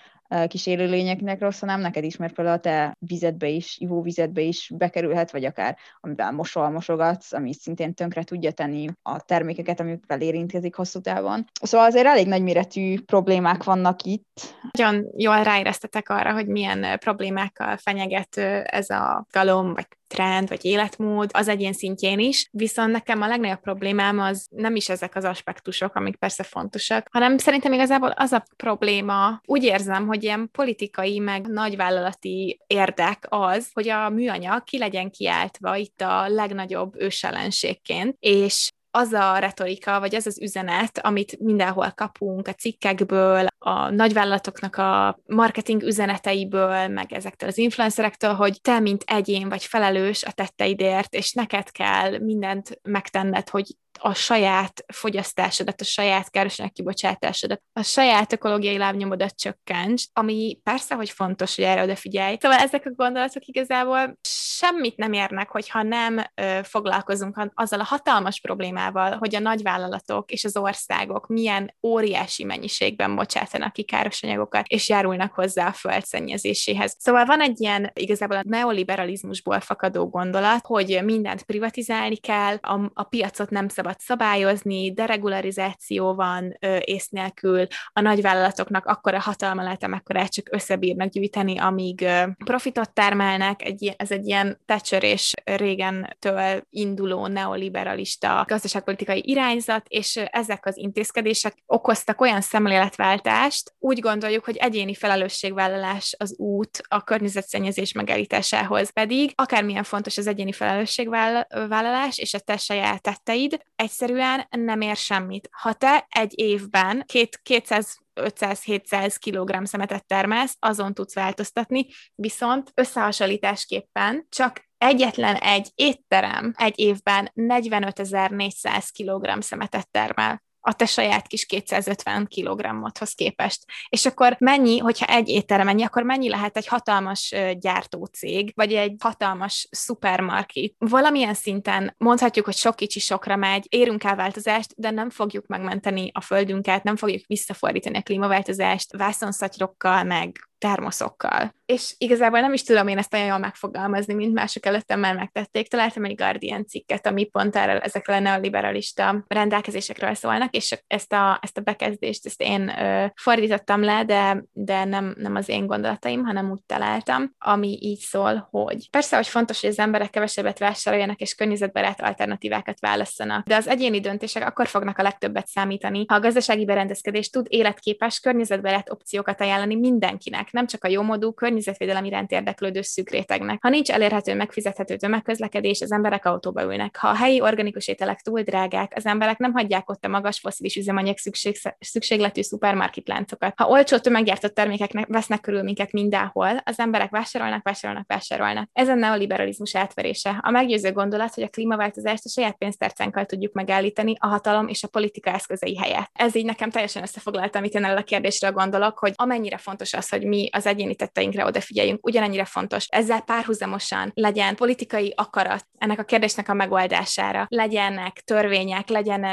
[0.49, 5.31] kis élőlényeknek rossz, hanem neked is, mert például a te vizedbe is, ivóvizedbe is bekerülhet,
[5.31, 11.01] vagy akár amivel mosol, mosogatsz, ami szintén tönkre tudja tenni a termékeket, amikkel érintkezik hosszú
[11.01, 11.45] távon.
[11.63, 14.55] Szóval azért elég nagyméretű problémák vannak itt.
[14.71, 21.31] Nagyon jól ráéreztetek arra, hogy milyen problémákkal fenyeget ez a galom, vagy trend, vagy életmód
[21.33, 25.95] az egyén szintjén is, viszont nekem a legnagyobb problémám az nem is ezek az aspektusok,
[25.95, 31.47] amik persze fontosak, hanem szerintem igazából az a probléma, úgy érzem, hogy ilyen politikai, meg
[31.47, 39.13] nagyvállalati érdek az, hogy a műanyag ki legyen kiáltva itt a legnagyobb ősellenségként, és az
[39.13, 45.83] a retorika, vagy az az üzenet, amit mindenhol kapunk a cikkekből, a nagyvállalatoknak a marketing
[45.83, 51.71] üzeneteiből, meg ezektől az influencerektől, hogy te, mint egyén vagy felelős a tetteidért, és neked
[51.71, 59.37] kell mindent megtenned, hogy a saját fogyasztásodat, a saját károsanyag kibocsátásodat, a saját ökológiai lábnyomodat
[59.37, 62.37] csökkents, ami persze, hogy fontos, hogy erre odafigyelj.
[62.41, 64.19] Szóval ezek a gondolatok igazából
[64.57, 70.45] semmit nem érnek, hogyha nem ö, foglalkozunk azzal a hatalmas problémával, hogy a nagyvállalatok és
[70.45, 76.97] az országok milyen óriási mennyiségben bocsátanak ki káros anyagokat, és járulnak hozzá a földszennyezéséhez.
[76.99, 83.03] Szóval van egy ilyen igazából a neoliberalizmusból fakadó gondolat, hogy mindent privatizálni kell, a, a
[83.03, 89.83] piacot nem szabad szabad szabályozni, deregularizáció van ö, ész nélkül, a nagyvállalatoknak akkora hatalma lehet,
[89.83, 96.63] amekkorát csak összebírnak gyűjteni, amíg ö, profitot termelnek, egy, ez egy ilyen Thatcher és régentől
[96.71, 104.95] induló neoliberalista gazdaságpolitikai irányzat, és ezek az intézkedések okoztak olyan szemléletváltást, úgy gondoljuk, hogy egyéni
[104.95, 112.57] felelősségvállalás az út a környezetszennyezés megállításához, pedig akármilyen fontos az egyéni felelősségvállalás és a te
[112.57, 115.49] saját tetteid, egyszerűen nem ér semmit.
[115.53, 124.27] Ha te egy évben két, 200 500-700 kg szemetet termelsz, azon tudsz változtatni, viszont összehasonlításképpen
[124.29, 132.29] csak egyetlen egy étterem egy évben 45.400 kg szemetet termel a te saját kis 250
[132.29, 133.65] kg-modhoz képest.
[133.89, 138.95] És akkor mennyi, hogyha egy étterem mennyi, akkor mennyi lehet egy hatalmas gyártócég, vagy egy
[138.99, 140.73] hatalmas szupermarket.
[140.79, 146.11] Valamilyen szinten mondhatjuk, hogy sok kicsi sokra megy, érünk el változást, de nem fogjuk megmenteni
[146.15, 151.55] a földünket, nem fogjuk visszafordítani a klímaváltozást vászonszatyrokkal, meg termoszokkal.
[151.67, 155.69] És igazából nem is tudom én ezt olyan jól megfogalmazni, mint mások előttem már megtették.
[155.69, 161.39] Találtam egy Guardian cikket, ami pont erre, ezekről a neoliberalista rendelkezésekről szólnak, és ezt a,
[161.43, 166.25] ezt a bekezdést ezt én ö, fordítottam le, de, de nem, nem az én gondolataim,
[166.25, 171.21] hanem úgy találtam, ami így szól, hogy persze, hogy fontos, hogy az emberek kevesebbet vásároljanak,
[171.21, 176.21] és környezetbarát alternatívákat válasszanak, de az egyéni döntések akkor fognak a legtöbbet számítani, ha a
[176.21, 182.83] gazdasági berendezkedés tud életképes, környezetbarát opciókat ajánlani mindenkinek, nem csak a jómodú környezetvédelem iránt érdeklődő
[182.83, 183.59] szűk rétegnek.
[183.61, 186.97] Ha nincs elérhető, megfizethető tömegközlekedés, az emberek autóba ülnek.
[186.97, 190.77] Ha a helyi organikus ételek túl drágák, az emberek nem hagyják ott a magas foszilis
[190.77, 193.53] üzemanyag szükség, szükségletű szupermarket láncokat.
[193.57, 198.69] Ha olcsó tömeggyártott termékeknek vesznek körül minket mindenhol, az emberek vásárolnak, vásárolnak, vásárolnak.
[198.73, 200.41] Ez a neoliberalizmus átverése.
[200.43, 204.89] A meggyőző gondolat, hogy a klímaváltozást a saját pénztárcánkkal tudjuk megállítani a hatalom és a
[204.89, 206.11] politika eszközei helyett.
[206.13, 210.09] Ez így nekem teljesen összefoglalta, amit én el a kérdésre gondolok, hogy amennyire fontos az,
[210.09, 212.87] hogy mi mi az egyéni tetteinkre odafigyeljünk, ugyanennyire fontos.
[212.89, 219.27] Ezzel párhuzamosan legyen politikai akarat ennek a kérdésnek a megoldására, legyenek törvények, legyen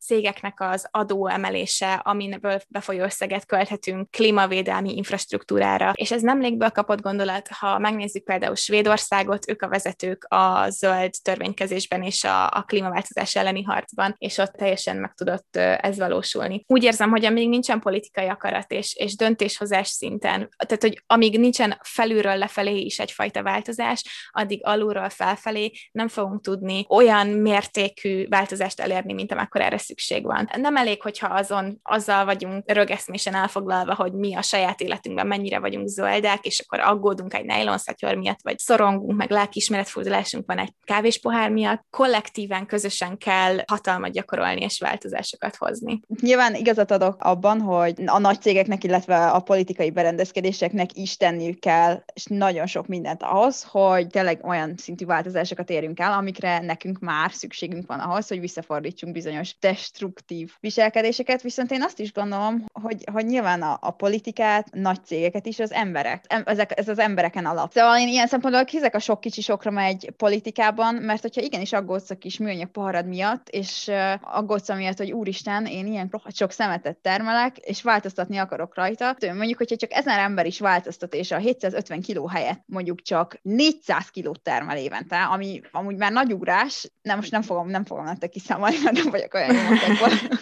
[0.00, 5.92] cégeknek az adó emelése, aminiből befolyó összeget költhetünk klímavédelmi infrastruktúrára.
[5.94, 11.10] És ez nem légből kapott gondolat, ha megnézzük például Svédországot, ők a vezetők a zöld
[11.22, 16.64] törvénykezésben és a, a klímaváltozás elleni harcban, és ott teljesen meg tudott ez valósulni.
[16.66, 21.78] Úgy érzem, hogy amíg nincsen politikai akarat és, és döntéshozás szinten, tehát hogy amíg nincsen
[21.82, 29.12] felülről lefelé is egyfajta változás, addig alulról felfelé nem fogunk tudni olyan mértékű változást elérni,
[29.12, 30.50] mint erre szükség van.
[30.56, 35.88] Nem elég, hogyha azon, azzal vagyunk rögeszmésen elfoglalva, hogy mi a saját életünkben mennyire vagyunk
[35.88, 41.84] zöldek, és akkor aggódunk egy nylonszatyor miatt, vagy szorongunk, meg lelkiismeretfordulásunk van egy kávéspohár miatt.
[41.90, 46.00] Kollektíven, közösen kell hatalmat gyakorolni és változásokat hozni.
[46.20, 51.60] Nyilván igazat adok abban, hogy a nagy cégeknek, illetve a politikai berendezkedések intézkedéseknek is tenniük
[51.60, 56.98] kell, és nagyon sok mindent ahhoz, hogy tényleg olyan szintű változásokat érjünk el, amikre nekünk
[56.98, 63.04] már szükségünk van ahhoz, hogy visszafordítsunk bizonyos destruktív viselkedéseket, viszont én azt is gondolom, hogy,
[63.12, 67.72] hogy nyilván a, a politikát, nagy cégeket is az emberek, ezek, ez az embereken alap.
[67.72, 72.10] Szóval én ilyen szempontból hiszek a sok kicsi sokra megy politikában, mert hogyha igenis aggódsz
[72.10, 76.96] a kis műanyag poharad miatt, és uh, aggódsz amiatt, hogy úristen, én ilyen sok szemetet
[76.96, 82.00] termelek, és változtatni akarok rajta, mondjuk, hogyha csak ezen ember is változtat, és a 750
[82.00, 87.30] kiló helyett mondjuk csak 400 kilót termel évente, ami amúgy már nagy ugrás, nem most
[87.30, 89.60] nem fogom, nem fogom nektek kiszámolni, mert nem vagyok olyan jó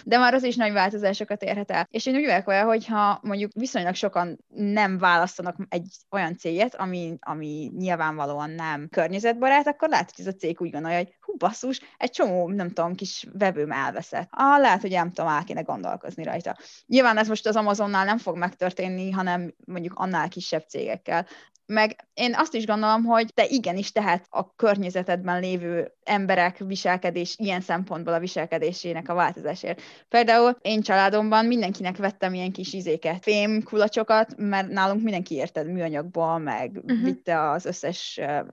[0.03, 1.87] de már az is nagy változásokat érhet el.
[1.89, 7.17] És én úgy vagyok olyan, hogyha mondjuk viszonylag sokan nem választanak egy olyan céget, ami,
[7.19, 12.11] ami nyilvánvalóan nem környezetbarát, akkor lehet, hogy ez a cég úgy gondolja, hogy basszus, egy
[12.11, 14.29] csomó, nem tudom, kis vevőm elveszett.
[14.31, 16.57] Ah, lehet, hogy nem tudom, el kéne gondolkozni rajta.
[16.85, 21.27] Nyilván ez most az Amazonnál nem fog megtörténni, hanem mondjuk annál kisebb cégekkel.
[21.65, 27.61] Meg én azt is gondolom, hogy te igenis tehet a környezetedben lévő emberek viselkedés, ilyen
[27.61, 29.81] szempontból a viselkedésének a változásért.
[30.09, 36.37] Például én családomban mindenkinek vettem ilyen kis izéket, fém kulacsokat, mert nálunk mindenki érted műanyagból,
[36.37, 37.03] meg uh-huh.
[37.03, 38.47] vitte az összes uh,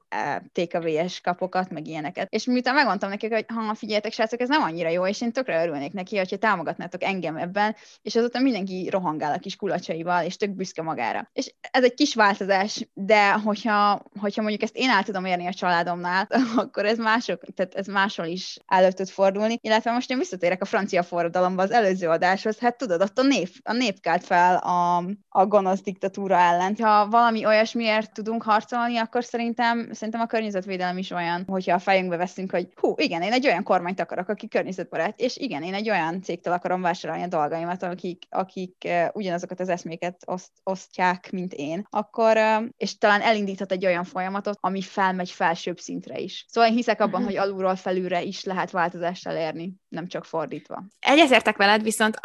[0.52, 2.32] TKV-es kapokat, meg ilyeneket.
[2.32, 5.62] És miután megmondtam nekik, hogy ha figyeljetek, srácok, ez nem annyira jó, és én tökre
[5.62, 10.50] örülnék neki, hogyha támogatnátok engem ebben, és azóta mindenki rohangál a kis kulacsaival, és tök
[10.50, 11.30] büszke magára.
[11.32, 15.52] És ez egy kis változás, de hogyha, hogyha mondjuk ezt én el tudom érni a
[15.52, 19.58] családomnál, akkor ez mások, tehát ez máshol is elő tud fordulni.
[19.60, 23.48] Illetve most én visszatérek a francia forradalomba az előző adáshoz, hát tudod, ott a nép,
[23.62, 26.76] a nép kelt fel a, a gonosz diktatúra ellen.
[26.80, 32.16] Ha valami olyasmiért tudunk harcolni, akkor szerintem, szerintem a környezetvédelem is olyan, hogyha a fejünkbe
[32.16, 35.90] veszünk, hogy hú, igen, én egy olyan kormányt akarok, aki környezetbarát, és igen, én egy
[35.90, 41.52] olyan cégtől akarom vásárolni a dolgaimat, akik, akik uh, ugyanazokat az eszméket oszt, osztják, mint
[41.52, 46.44] én, akkor, uh, és talán elindíthat egy olyan folyamatot, ami felmegy felsőbb szintre is.
[46.48, 47.26] Szóval én hiszek abban.
[47.28, 50.84] Hogy alulról felülre is lehet változást elérni, nem csak fordítva.
[51.00, 52.20] Egyezértek veled, viszont,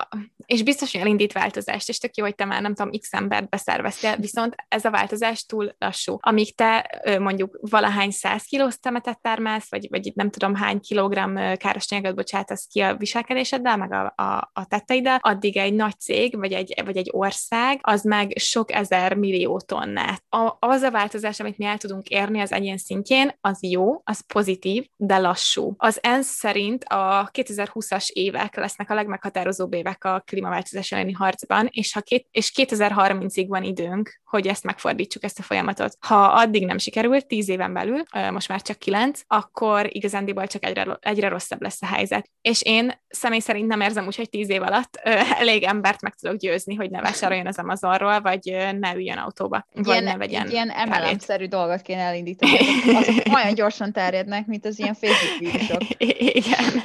[0.46, 3.50] és biztos, hogy elindít változást, és tök jó, hogy te már nem tudom, x embert
[3.50, 6.18] beszerveztél, viszont ez a változás túl lassú.
[6.20, 11.92] Amíg te mondjuk valahány száz kilós temetet termelsz, vagy, vagy nem tudom hány kilogramm káros
[11.92, 16.54] anyagot bocsátasz ki a viselkedéseddel, meg a, a, a tetteiddel, addig egy nagy cég, vagy
[16.54, 20.24] egy, vagy egy ország, az meg sok ezer millió tonnát.
[20.30, 24.26] A, az a változás, amit mi el tudunk érni az egyén szintjén, az jó, az
[24.34, 25.74] pozitív, de lassú.
[25.78, 31.94] Az ENSZ szerint a 2020-as évek lesznek a legmeghatározóbb évek a klímaváltozás elleni harcban, és,
[31.94, 35.98] ha két, és 2030-ig van időnk, hogy ezt megfordítsuk, ezt a folyamatot.
[36.00, 40.98] Ha addig nem sikerült, 10 éven belül, most már csak 9, akkor igazándiból csak egyre,
[41.00, 42.30] egyre rosszabb lesz a helyzet.
[42.42, 44.96] És én személy szerint nem érzem úgy, hogy 10 év alatt
[45.42, 49.88] elég embert meg tudok győzni, hogy ne vásároljon az Amazonról, vagy ne üljön autóba, vagy
[49.88, 52.58] ilyen, ne vegyen Ilyen MLM-szerű dolgot kéne elindítani.
[52.96, 55.82] Azok olyan gyorsan terjednek, mint az ilyen Facebook vírusok.
[56.42, 56.84] Igen.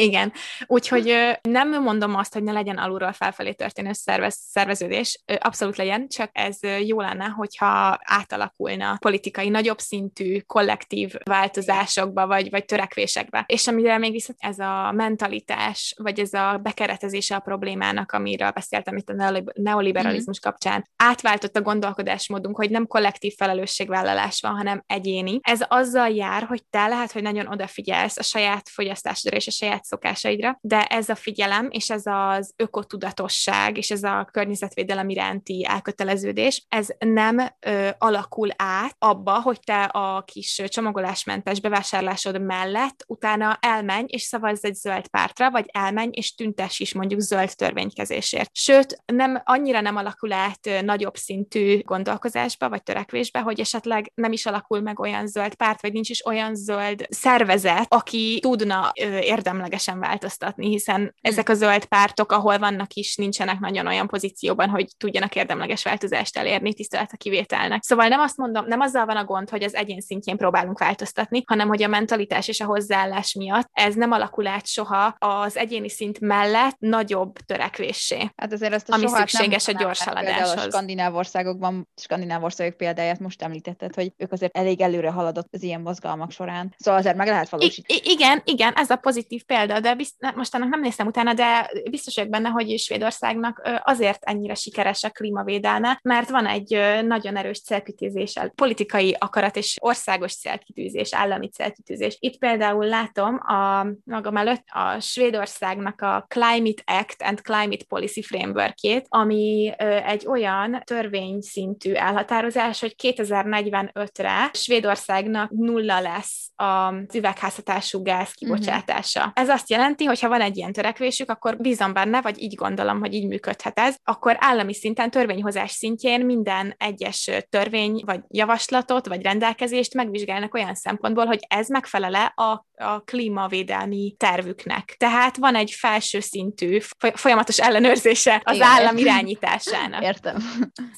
[0.00, 0.32] Igen,
[0.66, 6.30] úgyhogy nem mondom azt, hogy ne legyen alulról felfelé történő szervez, szerveződés, abszolút legyen, csak
[6.32, 13.44] ez jó lenne, hogyha átalakulna politikai, nagyobb szintű, kollektív változásokba, vagy, vagy törekvésekbe.
[13.46, 18.96] És amire még viszont ez a mentalitás, vagy ez a bekeretezése a problémának, amiről beszéltem
[18.96, 20.50] itt a neoliberalizmus mm-hmm.
[20.50, 25.38] kapcsán, átváltott a gondolkodásmódunk, hogy nem kollektív felelősségvállalás van, hanem egyéni.
[25.42, 29.86] Ez azzal jár, hogy te lehet, hogy nagyon odafigyelsz a saját fogyasztásodra és a saját
[29.88, 36.64] szokásaidra, de ez a figyelem, és ez az ökotudatosság, és ez a környezetvédelem iránti elköteleződés,
[36.68, 44.04] ez nem ö, alakul át abba, hogy te a kis csomagolásmentes bevásárlásod mellett utána elmenj
[44.06, 48.50] és szavazz egy zöld pártra, vagy elmenj és tüntes is mondjuk zöld törvénykezésért.
[48.52, 54.46] Sőt, nem annyira nem alakul át nagyobb szintű gondolkozásba, vagy törekvésbe, hogy esetleg nem is
[54.46, 59.77] alakul meg olyan zöld párt, vagy nincs is olyan zöld szervezet, aki tudna ö, érdemleges
[59.78, 61.08] lényegesen változtatni, hiszen hm.
[61.20, 66.36] ezek a zöld pártok, ahol vannak is, nincsenek nagyon olyan pozícióban, hogy tudjanak érdemleges változást
[66.36, 67.82] elérni, tisztelet a kivételnek.
[67.82, 71.42] Szóval nem azt mondom, nem azzal van a gond, hogy az egyén szintjén próbálunk változtatni,
[71.46, 75.88] hanem hogy a mentalitás és a hozzáállás miatt ez nem alakul át soha az egyéni
[75.88, 78.30] szint mellett nagyobb törekvéssé.
[78.36, 80.64] Hát azért ezt a ami szükséges nem a gyors haladáshoz.
[80.64, 85.62] A skandináv országokban, skandináv országok példáját most említetted, hogy ők azért elég előre haladott az
[85.62, 86.74] ilyen mozgalmak során.
[86.78, 88.00] Szóval azért meg lehet valósítani.
[88.04, 91.34] I- igen, igen, ez a pozitív példa példa, de bizt, most ennek nem néztem utána,
[91.34, 97.36] de biztos vagyok benne, hogy Svédországnak azért ennyire sikeres a klímavédelme, mert van egy nagyon
[97.36, 102.16] erős célkitűzés, politikai akarat és országos célkitűzés, állami célkitűzés.
[102.20, 109.06] Itt például látom a magam előtt a Svédországnak a Climate Act and Climate Policy Frameworkjét,
[109.08, 109.72] ami
[110.06, 119.18] egy olyan törvényszintű elhatározás, hogy 2045-re Svédországnak nulla lesz az üvegházhatású gáz kibocsátása.
[119.20, 119.32] Uh-huh.
[119.34, 123.00] Ez azt jelenti, hogy ha van egy ilyen törekvésük, akkor bízom benne, vagy így gondolom,
[123.00, 129.22] hogy így működhet ez, akkor állami szinten, törvényhozás szintjén minden egyes törvény, vagy javaslatot, vagy
[129.22, 134.94] rendelkezést megvizsgálnak olyan szempontból, hogy ez megfelele a a klímavédelmi tervüknek.
[134.98, 136.78] Tehát van egy felső szintű
[137.14, 140.02] folyamatos ellenőrzése az Igen, állam irányításának.
[140.02, 140.36] Értem.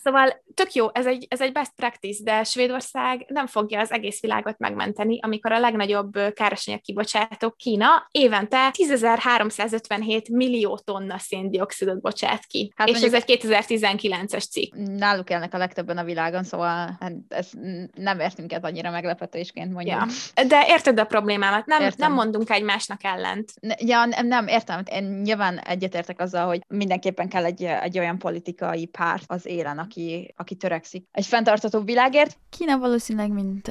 [0.02, 4.20] Szóval tök jó, ez egy, ez egy best practice, de Svédország nem fogja az egész
[4.20, 12.72] világot megmenteni, amikor a legnagyobb károsanyag kibocsátó Kína évente 10.357 millió tonna széndiokszidot bocsát ki.
[12.76, 14.74] Hát és ez egy 2019-es cikk.
[14.74, 17.48] Náluk élnek a legtöbben a világon, szóval hát ez
[17.94, 19.96] nem értünk el annyira meglepetésként mondjuk.
[20.34, 20.44] Ja.
[20.44, 23.52] De érted a problémámat, nem, nem mondunk egymásnak ellent.
[23.78, 24.82] Ja, nem, nem, értem.
[24.90, 30.34] Én nyilván egyetértek azzal, hogy mindenképpen kell egy, egy olyan politikai párt az élen, aki,
[30.36, 32.38] aki törekszik egy fenntartató világért.
[32.50, 33.70] Kína valószínűleg, mint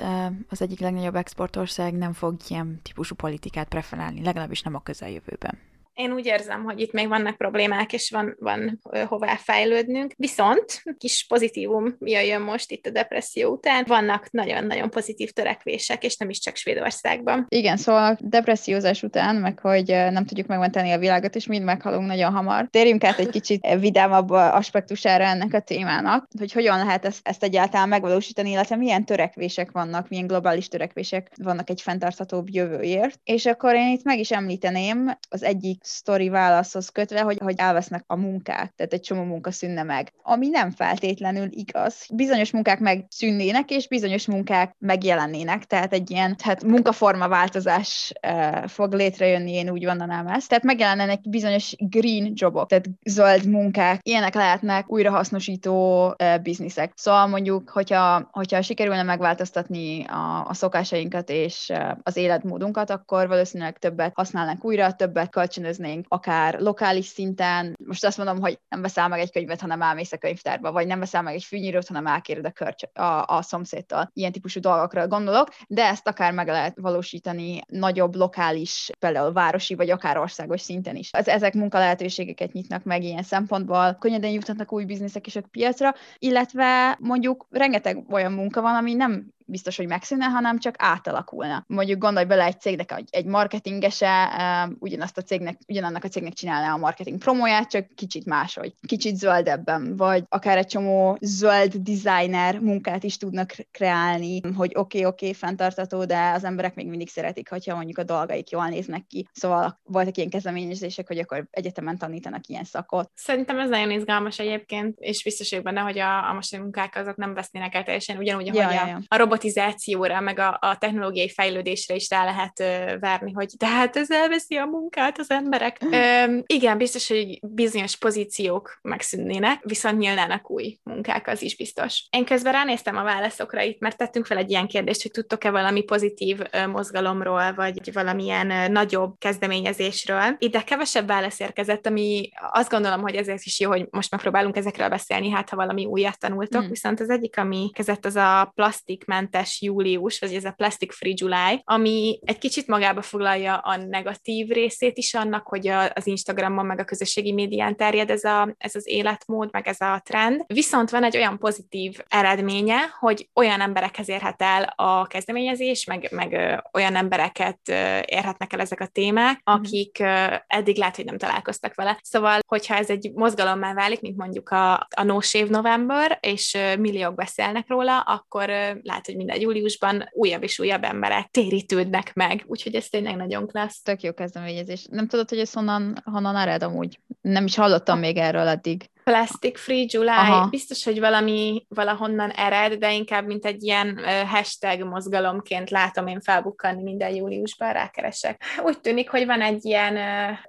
[0.49, 5.68] az egyik legnagyobb exportország nem fog ilyen típusú politikát preferálni, legalábbis nem a közeljövőben
[5.99, 10.13] én úgy érzem, hogy itt még vannak problémák, és van, van hová fejlődnünk.
[10.17, 13.83] Viszont kis pozitívum jöjjön most itt a depresszió után.
[13.88, 17.45] Vannak nagyon-nagyon pozitív törekvések, és nem is csak Svédországban.
[17.49, 22.07] Igen, szóval a depressziózás után, meg hogy nem tudjuk megmenteni a világot, és mind meghalunk
[22.07, 22.67] nagyon hamar.
[22.69, 27.89] Térjünk át egy kicsit vidámabb aspektusára ennek a témának, hogy hogyan lehet ezt, ezt egyáltalán
[27.89, 33.19] megvalósítani, illetve milyen törekvések vannak, milyen globális törekvések vannak egy fenntarthatóbb jövőért.
[33.23, 38.04] És akkor én itt meg is említeném az egyik sztori válaszhoz kötve, hogy, hogy elvesznek
[38.08, 40.13] a munkák, tehát egy csomó munka szűnne meg.
[40.21, 42.06] Ami nem feltétlenül igaz.
[42.13, 48.93] Bizonyos munkák megszűnnének, és bizonyos munkák megjelennének, tehát egy ilyen tehát munkaforma változás uh, fog
[48.93, 50.49] létrejönni, én úgy mondanám ezt.
[50.49, 56.91] Tehát megjelennek bizonyos green jobok, tehát zöld munkák, ilyenek lehetnek újrahasznosító uh, bizniszek.
[56.95, 63.78] Szóval mondjuk, hogyha, hogyha sikerülne megváltoztatni a, a szokásainkat és uh, az életmódunkat, akkor valószínűleg
[63.78, 67.76] többet használnánk újra, többet kölcsönöz megnéznénk, akár lokális szinten.
[67.86, 71.00] Most azt mondom, hogy nem veszel meg egy könyvet, hanem elmész a könyvtárba, vagy nem
[71.00, 74.10] veszel meg egy fűnyírót, hanem elkéred a, körcs, a, a szomszédtól.
[74.13, 79.89] Ilyen típusú dolgokra gondolok, de ezt akár meg lehet valósítani nagyobb, lokális, például városi, vagy
[79.89, 81.10] akár országos szinten is.
[81.13, 86.98] Az, ezek munkalehetőségeket nyitnak meg ilyen szempontból, könnyeden juthatnak új bizniszek is a piacra, illetve
[87.00, 91.63] mondjuk rengeteg olyan munka van, ami nem biztos, hogy megszűnne, hanem csak átalakulna.
[91.67, 94.31] Mondjuk gondolj bele egy cégnek, egy, egy marketingese
[94.79, 99.95] ugyanazt a cégnek, ugyanannak a cégnek csinálná a marketing promóját, csak kicsit máshogy, kicsit zöldebben,
[99.95, 105.33] vagy akár egy csomó zöld designer munkát is tudnak kreálni, hogy oké, okay, oké, okay,
[105.33, 109.27] fenntartató, de az emberek még mindig szeretik, hogyha mondjuk a dolgaik jól néznek ki.
[109.33, 113.12] Szóval voltak ilyen kezdeményezések, hogy akkor egyetemen tanítanak ilyen szakot.
[113.15, 117.15] Szerintem ez nagyon izgalmas egyébként, és biztos vagyok benne, hogy a, a mostani munkák azok
[117.15, 118.95] nem vesznének el teljesen ugyanúgy, ahogy ja, ja, ja.
[118.95, 123.47] a, a robot robotizációra, meg a, a technológiai fejlődésre is rá lehet ö, verni, hogy
[123.58, 125.78] de hát ez elveszi a munkát az emberek.
[125.91, 132.08] Ö, igen, biztos, hogy bizonyos pozíciók megszűnnének, viszont nyílnának új munkák, az is biztos.
[132.10, 135.84] Én közben ránéztem a válaszokra itt, mert tettünk fel egy ilyen kérdést, hogy tudtok-e valami
[135.84, 140.36] pozitív ö, mozgalomról, vagy valamilyen ö, nagyobb kezdeményezésről.
[140.38, 144.89] Ide kevesebb válasz érkezett, ami azt gondolom, hogy ezért is jó, hogy most megpróbálunk ezekről
[144.89, 146.69] beszélni, hát ha valami újat tanultok, mm.
[146.69, 151.13] viszont az egyik, ami kezett, az a plastikment mentes július, vagy ez a Plastic Free
[151.15, 156.65] July, ami egy kicsit magába foglalja a negatív részét is annak, hogy a, az Instagramon,
[156.65, 160.44] meg a közösségi médián terjed ez, a, ez az életmód, meg ez a trend.
[160.48, 166.62] Viszont van egy olyan pozitív eredménye, hogy olyan emberekhez érhet el a kezdeményezés, meg, meg
[166.74, 167.60] olyan embereket
[168.06, 169.60] érhetnek el ezek a témák, mhm.
[169.60, 170.00] akik
[170.48, 172.00] eddig lehet, hogy nem találkoztak vele.
[172.04, 177.15] Szóval, hogyha ez egy mozgalommá válik, mint mondjuk a, a No Shave November, és milliók
[177.15, 178.48] beszélnek róla, akkor
[178.82, 183.82] lehet, hogy minden júliusban újabb és újabb emberek térítődnek meg, úgyhogy ez tényleg nagyon klassz.
[183.82, 184.86] Tök jó kezdeményezés.
[184.89, 186.99] Nem tudod, hogy ez honnan, honnan ered amúgy?
[187.21, 188.89] Nem is hallottam még erről eddig.
[189.10, 190.48] Plastic Free July, Aha.
[190.48, 196.84] biztos, hogy valami valahonnan ered, de inkább mint egy ilyen hashtag mozgalomként látom én felbukkanni
[196.84, 198.43] minden júliusban, rákeresek.
[198.63, 199.98] Úgy tűnik, hogy van egy ilyen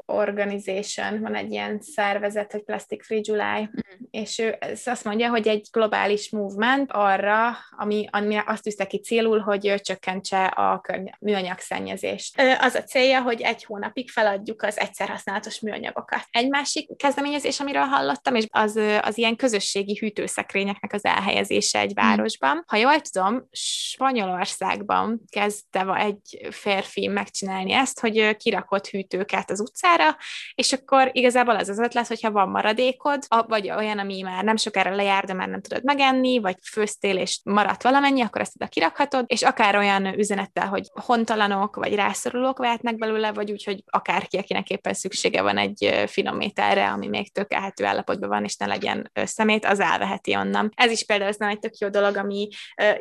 [0.07, 4.05] organization, van egy ilyen szervezet, hogy Plastic Free July, mm.
[4.11, 9.39] és ő azt mondja, hogy egy globális movement arra, ami, ami azt tűzte ki célul,
[9.39, 12.41] hogy csökkentse a körny- műanyagszennyezést.
[12.61, 16.27] Az a célja, hogy egy hónapig feladjuk az egyszerhasználatos műanyagokat.
[16.31, 22.07] Egy másik kezdeményezés, amiről hallottam, és az, az ilyen közösségi hűtőszekrényeknek az elhelyezése egy hmm.
[22.07, 22.65] városban.
[22.67, 30.17] Ha jól tudom, Spanyolországban kezdte egy férfi megcsinálni ezt, hogy kirakott hűtőket az utcára,
[30.55, 34.95] és akkor igazából az az ötlet, hogyha van maradékod, vagy olyan, ami már nem sokára
[34.95, 39.25] lejár, de már nem tudod megenni, vagy főztél, és maradt valamennyi, akkor ezt oda kirakhatod,
[39.27, 44.71] és akár olyan üzenettel, hogy hontalanok, vagy rászorulók vehetnek belőle, vagy úgy, hogy akárki, akinek
[44.71, 49.65] éppen szüksége van egy finom ételre, ami még tökéletű állapotban van, és ne legyen szemét,
[49.65, 50.73] az elveheti onnan.
[50.75, 52.49] Ez is például nem egy tök jó dolog, ami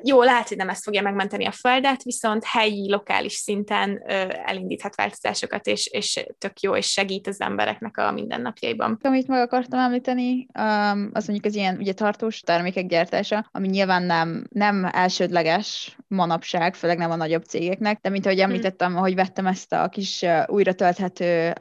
[0.03, 4.01] jó, lehet, hogy nem ezt fogja megmenteni a földet, viszont helyi, lokális szinten
[4.45, 8.99] elindíthat változásokat, és, és tök jó, és segít az embereknek a mindennapjaiban.
[9.01, 10.47] Amit meg akartam említeni,
[11.11, 16.97] az mondjuk az ilyen ugye tartós termékek gyártása, ami nyilván nem, nem elsődleges manapság, főleg
[16.97, 18.43] nem a nagyobb cégeknek, de mint ahogy hm.
[18.43, 21.53] említettem, hogy vettem ezt a kis újra tölthető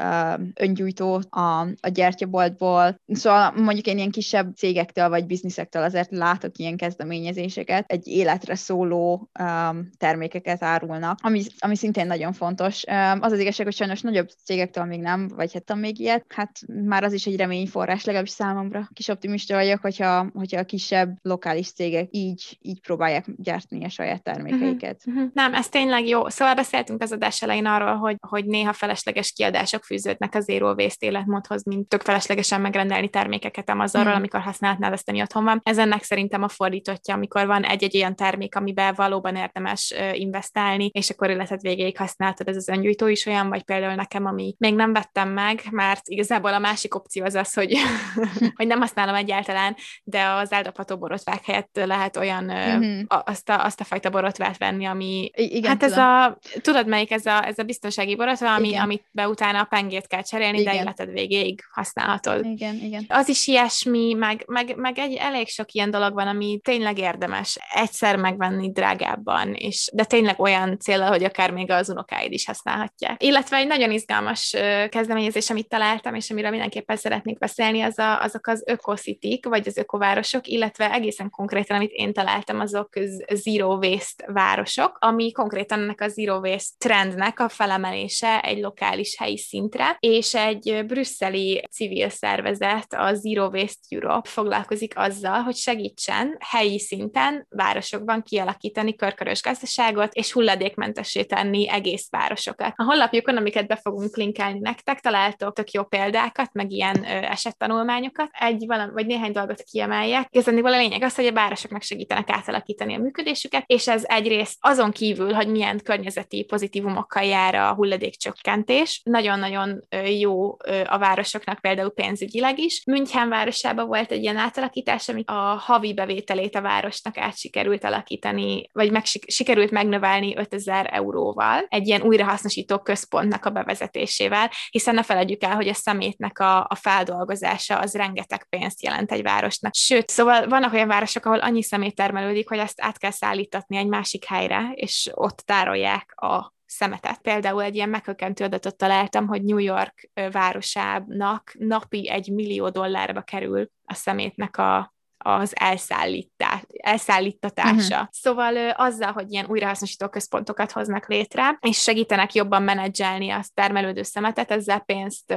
[0.55, 6.77] öngyújtót a, a gyertyaboltból, szóval mondjuk én ilyen kisebb cégektől vagy bizniszektől azért látok ilyen
[6.77, 12.85] kezdeményezéseket, egy életre szóló um, termékeket árulnak, ami, ami szintén nagyon fontos.
[12.85, 16.61] Um, az az igazság, hogy sajnos nagyobb cégektől még nem, vagy hát még ilyet, hát
[16.85, 18.89] már az is egy reményforrás, legalábbis számomra.
[18.93, 24.23] Kis optimista vagyok, hogyha, hogyha a kisebb lokális cégek így, így próbálják gyártani a saját
[24.23, 25.03] termékeiket.
[25.07, 25.17] Uh-huh.
[25.19, 25.33] Uh-huh.
[25.35, 26.29] Nem, ez tényleg jó.
[26.29, 31.07] Szóval beszéltünk az adás elején arról, hogy, hogy néha felesleges kiadások fűződnek az Zero Waste
[31.07, 34.19] életmódhoz, mint tök feleslegesen megrendelni termékeket Amazonról, uh-huh.
[34.19, 35.61] amikor használhatnád ezt, ami otthon van.
[35.65, 41.11] Ez ennek szerintem a fordítottja, amikor van egy-egy olyan termék, amiben valóban érdemes investálni, és
[41.11, 42.49] akkor életed végéig használhatod.
[42.49, 46.55] Ez az öngyújtó is olyan, vagy például nekem, ami még nem vettem meg, mert igazából
[46.55, 47.77] a másik opció az az, hogy,
[48.57, 53.23] hogy nem használom egyáltalán, de az eldobható borotvák helyett lehet olyan uh-huh.
[53.25, 55.93] azt, a, azt a fajta borotvát venni, ami igen, hát tudom.
[55.93, 59.65] ez a, tudod melyik ez a, ez a biztonsági borotva, ami, amit be utána a
[59.65, 60.75] pengét kell cserélni, igen.
[60.75, 62.45] de életed végéig használhatod.
[62.45, 63.05] Igen, igen.
[63.09, 67.59] Az is ilyesmi, meg, meg, meg egy, elég sok ilyen dolog van, ami tényleg érdemes
[67.75, 73.23] egyszer megvenni drágábban, és de tényleg olyan célra, hogy akár még az unokáid is használhatják.
[73.23, 74.57] Illetve egy nagyon izgalmas
[74.89, 79.77] kezdeményezés, amit találtam, és amiről mindenképpen szeretnék beszélni, az a, azok az ökoszitik, vagy az
[79.77, 82.89] ökovárosok, illetve egészen konkrétan, amit én találtam, azok
[83.35, 89.39] zero waste városok, ami konkrétan ennek a zero waste trendnek a felemelése egy lokális helyi
[89.39, 96.79] szintre, és egy brüsszeli civil szervezet, a Zero Waste Europe foglalkozik azzal, hogy segítsen helyi
[96.79, 102.73] szinten városokban kialakítani körkörös gazdaságot, és hulladékmentessé tenni egész városokat.
[102.77, 108.29] A honlapjukon, amiket be fogunk linkelni nektek, találtok tök jó példákat, meg ilyen ö, esettanulmányokat.
[108.33, 110.29] Egy valami, vagy néhány dolgot kiemeljek.
[110.31, 114.91] Igazából a lényeg az, hogy a városoknak segítenek átalakítani a működésüket, és ez egyrészt azon
[114.91, 119.87] kívül, hogy milyen környezeti pozitívumokkal jár a hulladékcsökkentés, nagyon-nagyon
[120.19, 122.83] jó a városoknak például pénzügyileg is.
[122.87, 128.69] München városában volt egy ilyen átalakítás, amit a havi bevételét a városnak át sikerült alakítani,
[128.73, 135.43] vagy meg, sikerült megnövelni 5000 euróval, egy ilyen újrahasznosító központnak a bevezetésével, hiszen ne felejtjük
[135.43, 139.75] el, hogy a szemétnek a, a feldolgozása az rengeteg pénzt jelent egy városnak.
[139.75, 143.89] Sőt, szóval vannak olyan városok, ahol annyi szemét termelődik, hogy ezt át kell szállítatni egy
[143.89, 147.19] másik helyre, és ott tárolják a szemetet.
[147.19, 153.71] Például egy ilyen meghökkentő adatot találtam, hogy New York városának napi egy millió dollárba kerül
[153.85, 157.95] a szemétnek a az elszállítás, elszállítatása.
[157.95, 158.09] Uh-huh.
[158.11, 164.51] Szóval azzal, hogy ilyen újrahasznosító központokat hoznak létre, és segítenek jobban menedzselni a termelődő szemetet,
[164.51, 165.37] ezzel pénzt,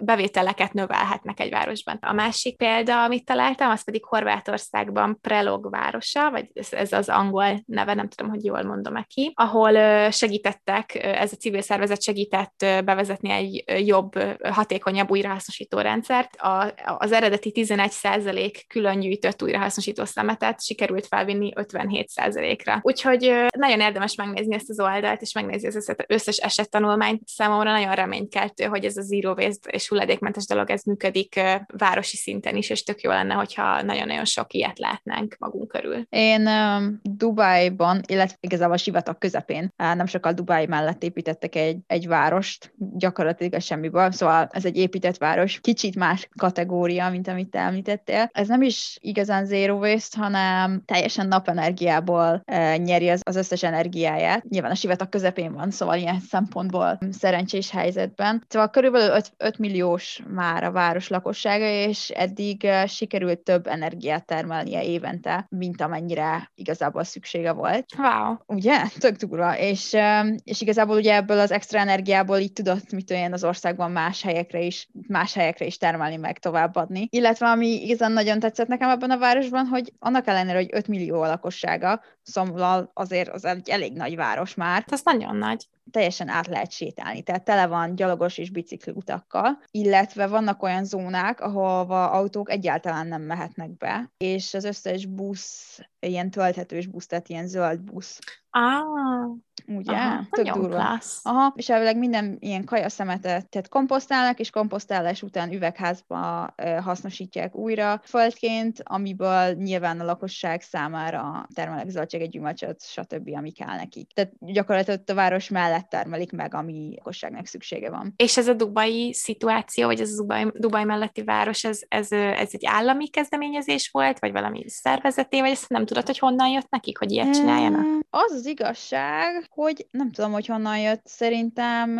[0.00, 1.98] bevételeket növelhetnek egy városban.
[2.00, 7.62] A másik példa, amit találtam, az pedig Horvátországban Prelog városa, vagy ez, ez az angol
[7.66, 13.30] neve, nem tudom, hogy jól mondom-e ki, ahol segítettek, ez a civil szervezet segített bevezetni
[13.30, 14.12] egy jobb,
[14.42, 16.36] hatékonyabb újrahasznosító rendszert.
[16.36, 22.78] A, az eredeti 11% külön gyűjtött újrahasznosító szemetet sikerült felvinni 57%-ra.
[22.82, 27.22] Úgyhogy nagyon érdemes megnézni ezt az oldalt, és megnézni az összes esettanulmányt.
[27.26, 31.40] Számomra nagyon reménykeltő, hogy ez a zero waste és hulladékmentes dolog ez működik
[31.76, 36.06] városi szinten is, és tök jó lenne, hogyha nagyon-nagyon sok ilyet látnánk magunk körül.
[36.08, 42.06] Én um, Dubájban, illetve igazából a sivatag közepén, nem sokkal Dubáj mellett építettek egy, egy
[42.06, 47.58] várost, gyakorlatilag a semmiből, szóval ez egy épített város, kicsit más kategória, mint amit te
[47.58, 48.28] említettél.
[48.32, 54.48] Ez nem is igazán zero waste, hanem teljesen napenergiából e, nyeri az, az összes energiáját.
[54.48, 58.44] Nyilván a sivatag közepén van, szóval ilyen szempontból szerencsés helyzetben.
[58.48, 64.26] Szóval körülbelül 5, 5 milliós már a város lakossága, és eddig e, sikerült több energiát
[64.26, 67.86] termelnie évente, mint amennyire igazából szüksége volt.
[67.98, 68.36] Wow.
[68.46, 68.82] Ugye?
[68.98, 69.58] Tök durva.
[69.58, 73.90] És, e, és igazából ugye ebből az extra energiából így tudott, mit olyan az országban
[73.90, 77.08] más helyekre is, más helyekre is termelni, meg továbbadni.
[77.10, 81.22] Illetve ami igazán nagyon tetszett nekem ebben a városban, hogy annak ellenére, hogy 5 millió
[81.22, 84.84] a lakossága, szóval azért az egy elég nagy város már.
[84.86, 85.68] Az nagyon nagy.
[85.90, 91.40] Teljesen át lehet sétálni, tehát tele van gyalogos és bicikli utakkal, illetve vannak olyan zónák,
[91.40, 97.46] ahova autók egyáltalán nem mehetnek be, és az összes busz, ilyen tölthetős busz, tehát ilyen
[97.46, 98.18] zöld busz.
[98.50, 99.36] Ah.
[99.76, 99.92] Ugye?
[99.92, 100.76] Aha, Tök nagyon durva.
[100.76, 101.20] klassz.
[101.22, 108.00] Aha, és elvileg minden ilyen kajaszemetet tehát komposztálnak, és komposztálás után üvegházba ö, hasznosítják újra
[108.04, 114.12] földként, amiből nyilván a lakosság számára termelek zöldséget, gyümölcsöt, stb., ami kell nekik.
[114.12, 118.12] Tehát gyakorlatilag a város mellett termelik meg, ami lakosságnak szüksége van.
[118.16, 122.48] És ez a dubai szituáció, vagy ez a Dubai, Dubai melletti város, ez, ez, ez
[122.52, 126.98] egy állami kezdeményezés volt, vagy valami szervezeté, vagy ezt nem tudod, hogy honnan jött nekik,
[126.98, 127.86] hogy ilyet csináljanak?
[128.10, 131.98] Az az igazság, hogy nem tudom, hogy honnan jött, szerintem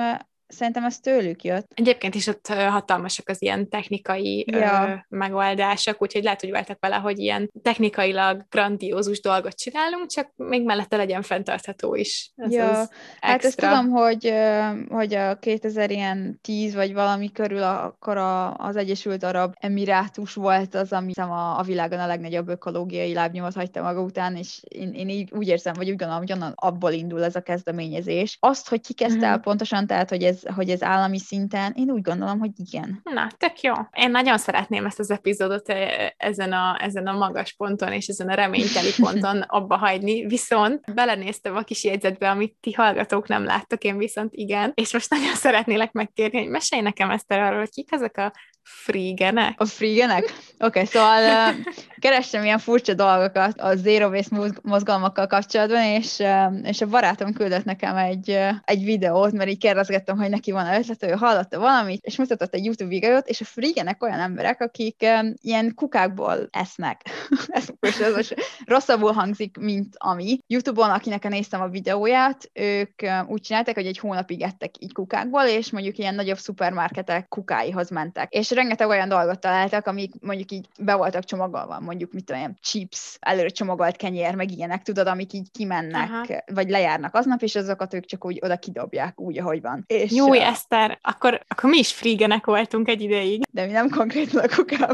[0.49, 1.71] Szerintem ez tőlük jött.
[1.75, 4.59] Egyébként is ott ö, hatalmasak az ilyen technikai ja.
[4.59, 5.07] Ja.
[5.09, 10.97] megoldások, úgyhogy lehet, hogy voltak vele, hogy ilyen technikailag grandiózus dolgot csinálunk, csak még mellette
[10.97, 12.33] legyen fenntartható is.
[12.37, 12.91] Ez Ja, az
[13.21, 19.23] Hát ezt tudom, hogy, ö, hogy a 2010 vagy valami körül akkor a, az Egyesült
[19.23, 24.37] Arab Emirátus volt az, ami a, a világon a legnagyobb ökológiai lábnyomot hagyta maga után,
[24.37, 27.41] és én, én így úgy érzem, vagy úgy gondolom, hogy onnan abból indul ez a
[27.41, 28.37] kezdeményezés.
[28.41, 29.43] Azt, hogy ki kezdte el Mhm.
[29.43, 33.01] pontosan, tehát hogy ez, hogy ez állami szinten, én úgy gondolom, hogy igen.
[33.05, 33.75] Na, tök jó.
[33.93, 35.73] Én nagyon szeretném ezt az epizódot
[36.17, 41.57] ezen a, ezen a magas ponton és ezen a reményteli ponton abba hagyni, viszont belenéztem
[41.57, 45.93] a kis jegyzetbe, amit ti hallgatók nem láttok, én viszont igen, és most nagyon szeretnélek
[45.93, 48.33] megkérni, hogy mesélj nekem ezt arról, hogy kik ezek a
[48.69, 49.61] frígenek?
[49.61, 50.23] A freegenek?
[50.25, 51.55] Oké, okay, szóval
[51.99, 56.23] kerestem ilyen furcsa dolgokat a zero waste mozg- mozgalmakkal kapcsolatban, és,
[56.63, 61.05] és a barátom küldött nekem egy, egy videót, mert így kérdezgettem, hogy neki van ötlet,
[61.05, 65.07] ő hallotta valamit, és mutatott egy YouTube videót, és a freegenek olyan emberek, akik
[65.41, 67.01] ilyen kukákból esznek.
[67.49, 67.69] ez
[68.15, 70.39] most, rosszabbul hangzik, mint ami.
[70.47, 75.71] YouTube-on, akinek néztem a videóját, ők úgy csinálták, hogy egy hónapig ettek így kukákból, és
[75.71, 78.33] mondjuk ilyen nagyobb szupermarketek kukáihoz mentek.
[78.33, 82.59] És rengeteg olyan dolgot találtak, amik mondjuk így be voltak csomagolva, mondjuk mit tudom, ilyen
[82.61, 86.25] chips, előre csomagolt kenyér, meg ilyenek, tudod, amik így kimennek, Aha.
[86.47, 89.85] vagy lejárnak aznap, és azokat ők csak úgy oda kidobják, úgy, ahogy van.
[89.87, 93.43] És, Jó, ö, Eszter, akkor, akkor mi is frígenek voltunk egy ideig.
[93.53, 94.45] de mi nem konkrétan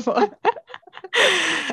[0.05, 0.39] a.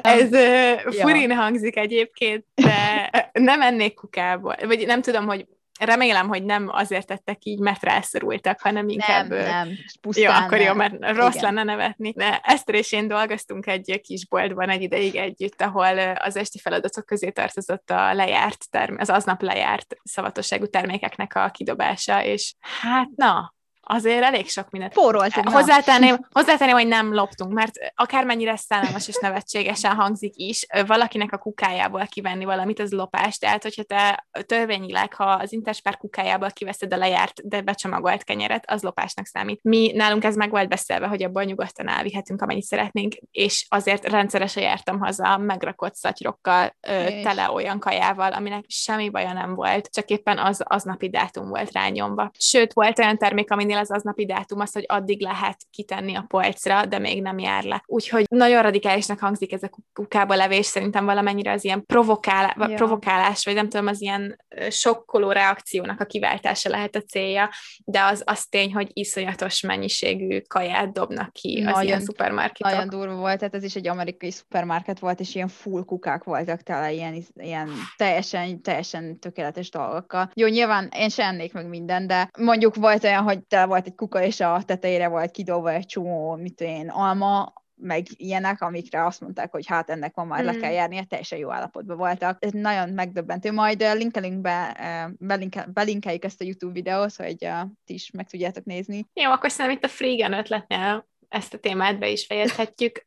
[0.01, 1.07] Ez uh, Ja.
[1.07, 4.55] furin hangzik egyébként, de nem ennék kukából.
[4.65, 5.47] Vagy nem tudom, hogy
[5.85, 9.29] remélem, hogy nem azért tettek így, mert rászorultak, hanem inkább...
[9.29, 10.77] nem, nem, Jó, pusztán akkor jó, nem.
[10.77, 11.53] mert rossz Igen.
[11.53, 12.11] lenne nevetni.
[12.11, 17.29] De Eszter és én dolgoztunk egy kisboltban egy ideig együtt, ahol az esti feladatok közé
[17.29, 23.53] tartozott a lejárt, term- az aznap lejárt szavatosságú termékeknek a kidobása, és hát na,
[23.91, 24.93] azért elég sok mindent.
[24.93, 25.51] Spóroltunk, na.
[25.51, 32.05] Hozzátenném, hozzátenném, hogy nem loptunk, mert akármennyire szállalmas és nevetségesen hangzik is, valakinek a kukájából
[32.05, 33.37] kivenni valamit, az lopás.
[33.37, 38.81] Tehát, hogyha te törvényileg, ha az Interspár kukájából kiveszed a lejárt, de becsomagolt kenyeret, az
[38.81, 39.59] lopásnak számít.
[39.63, 44.63] Mi nálunk ez meg volt beszélve, hogy abból nyugodtan elvihetünk, amennyit szeretnénk, és azért rendszeresen
[44.63, 50.37] jártam haza megrakott szatyrokkal, ö, tele olyan kajával, aminek semmi baja nem volt, csak éppen
[50.37, 52.31] az aznapi dátum volt rányomva.
[52.37, 56.85] Sőt, volt olyan termék, aminél az aznapi dátum az, hogy addig lehet kitenni a polcra,
[56.85, 57.83] de még nem jár le.
[57.85, 62.75] Úgyhogy nagyon radikálisnak hangzik ez a kukába levés, szerintem valamennyire az ilyen provokál, Ja.
[62.75, 67.49] provokálás, vagy nem tudom, az ilyen sokkoló reakciónak a kiváltása lehet a célja,
[67.85, 72.71] de az, az tény, hogy iszonyatos mennyiségű kaját dobnak ki az Nagyon- ilyen szupermarketok.
[72.71, 76.61] Nagyon durva volt, tehát ez is egy amerikai szupermarket volt, és ilyen full kukák voltak
[76.61, 80.31] tele, ilyen, ilyen teljesen, teljesen tökéletes dolgokkal.
[80.33, 83.95] Jó, nyilván én se ennék meg minden, de mondjuk volt olyan, hogy tele volt egy
[83.95, 89.21] kuka, és a tetejére volt kidobva egy csomó, mit én, alma, meg ilyenek, amikre azt
[89.21, 90.45] mondták, hogy hát ennek ma már mm.
[90.45, 92.37] le kell járnia, teljesen jó állapotban voltak.
[92.45, 93.51] Ez nagyon megdöbbentő.
[93.51, 94.77] Majd linkelünk be,
[95.19, 97.49] belinke, belinkeljük ezt a YouTube videót, hogy
[97.85, 99.05] ti is meg tudjátok nézni.
[99.13, 103.03] Jó, akkor szerintem itt a Freegan ötletnél ezt a témát be is fejezhetjük.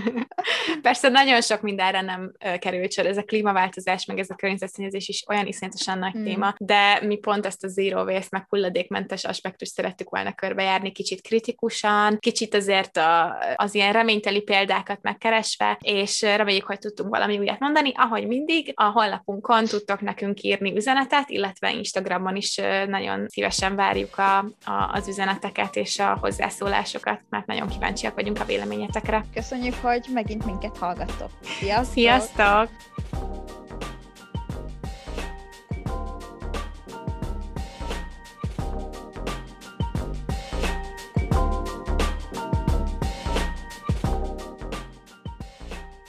[0.82, 5.24] Persze nagyon sok mindenre nem került sor, ez a klímaváltozás, meg ez a környezetszennyezés is
[5.28, 6.24] olyan iszonyatosan nagy Mm.
[6.24, 11.22] téma, de mi pont ezt a zero waste, meg hulladékmentes aspektust szerettük volna körbejárni, kicsit
[11.22, 17.58] kritikusan, kicsit azért a, az ilyen reményteli példákat megkeresve, és reméljük, hogy tudtunk valami újat
[17.58, 24.18] mondani, ahogy mindig, a honlapunkon tudtok nekünk írni üzenetet, illetve Instagramon is nagyon szívesen várjuk
[24.18, 29.24] a, a, az üzeneteket és a hozzászólásokat, mert nagyon kíváncsiak vagyunk a véleményetekre.
[29.34, 31.30] Köszönjük, hogy megint minket hallgattok.
[31.42, 31.92] Sziasztok!
[31.92, 32.70] Sziasztok!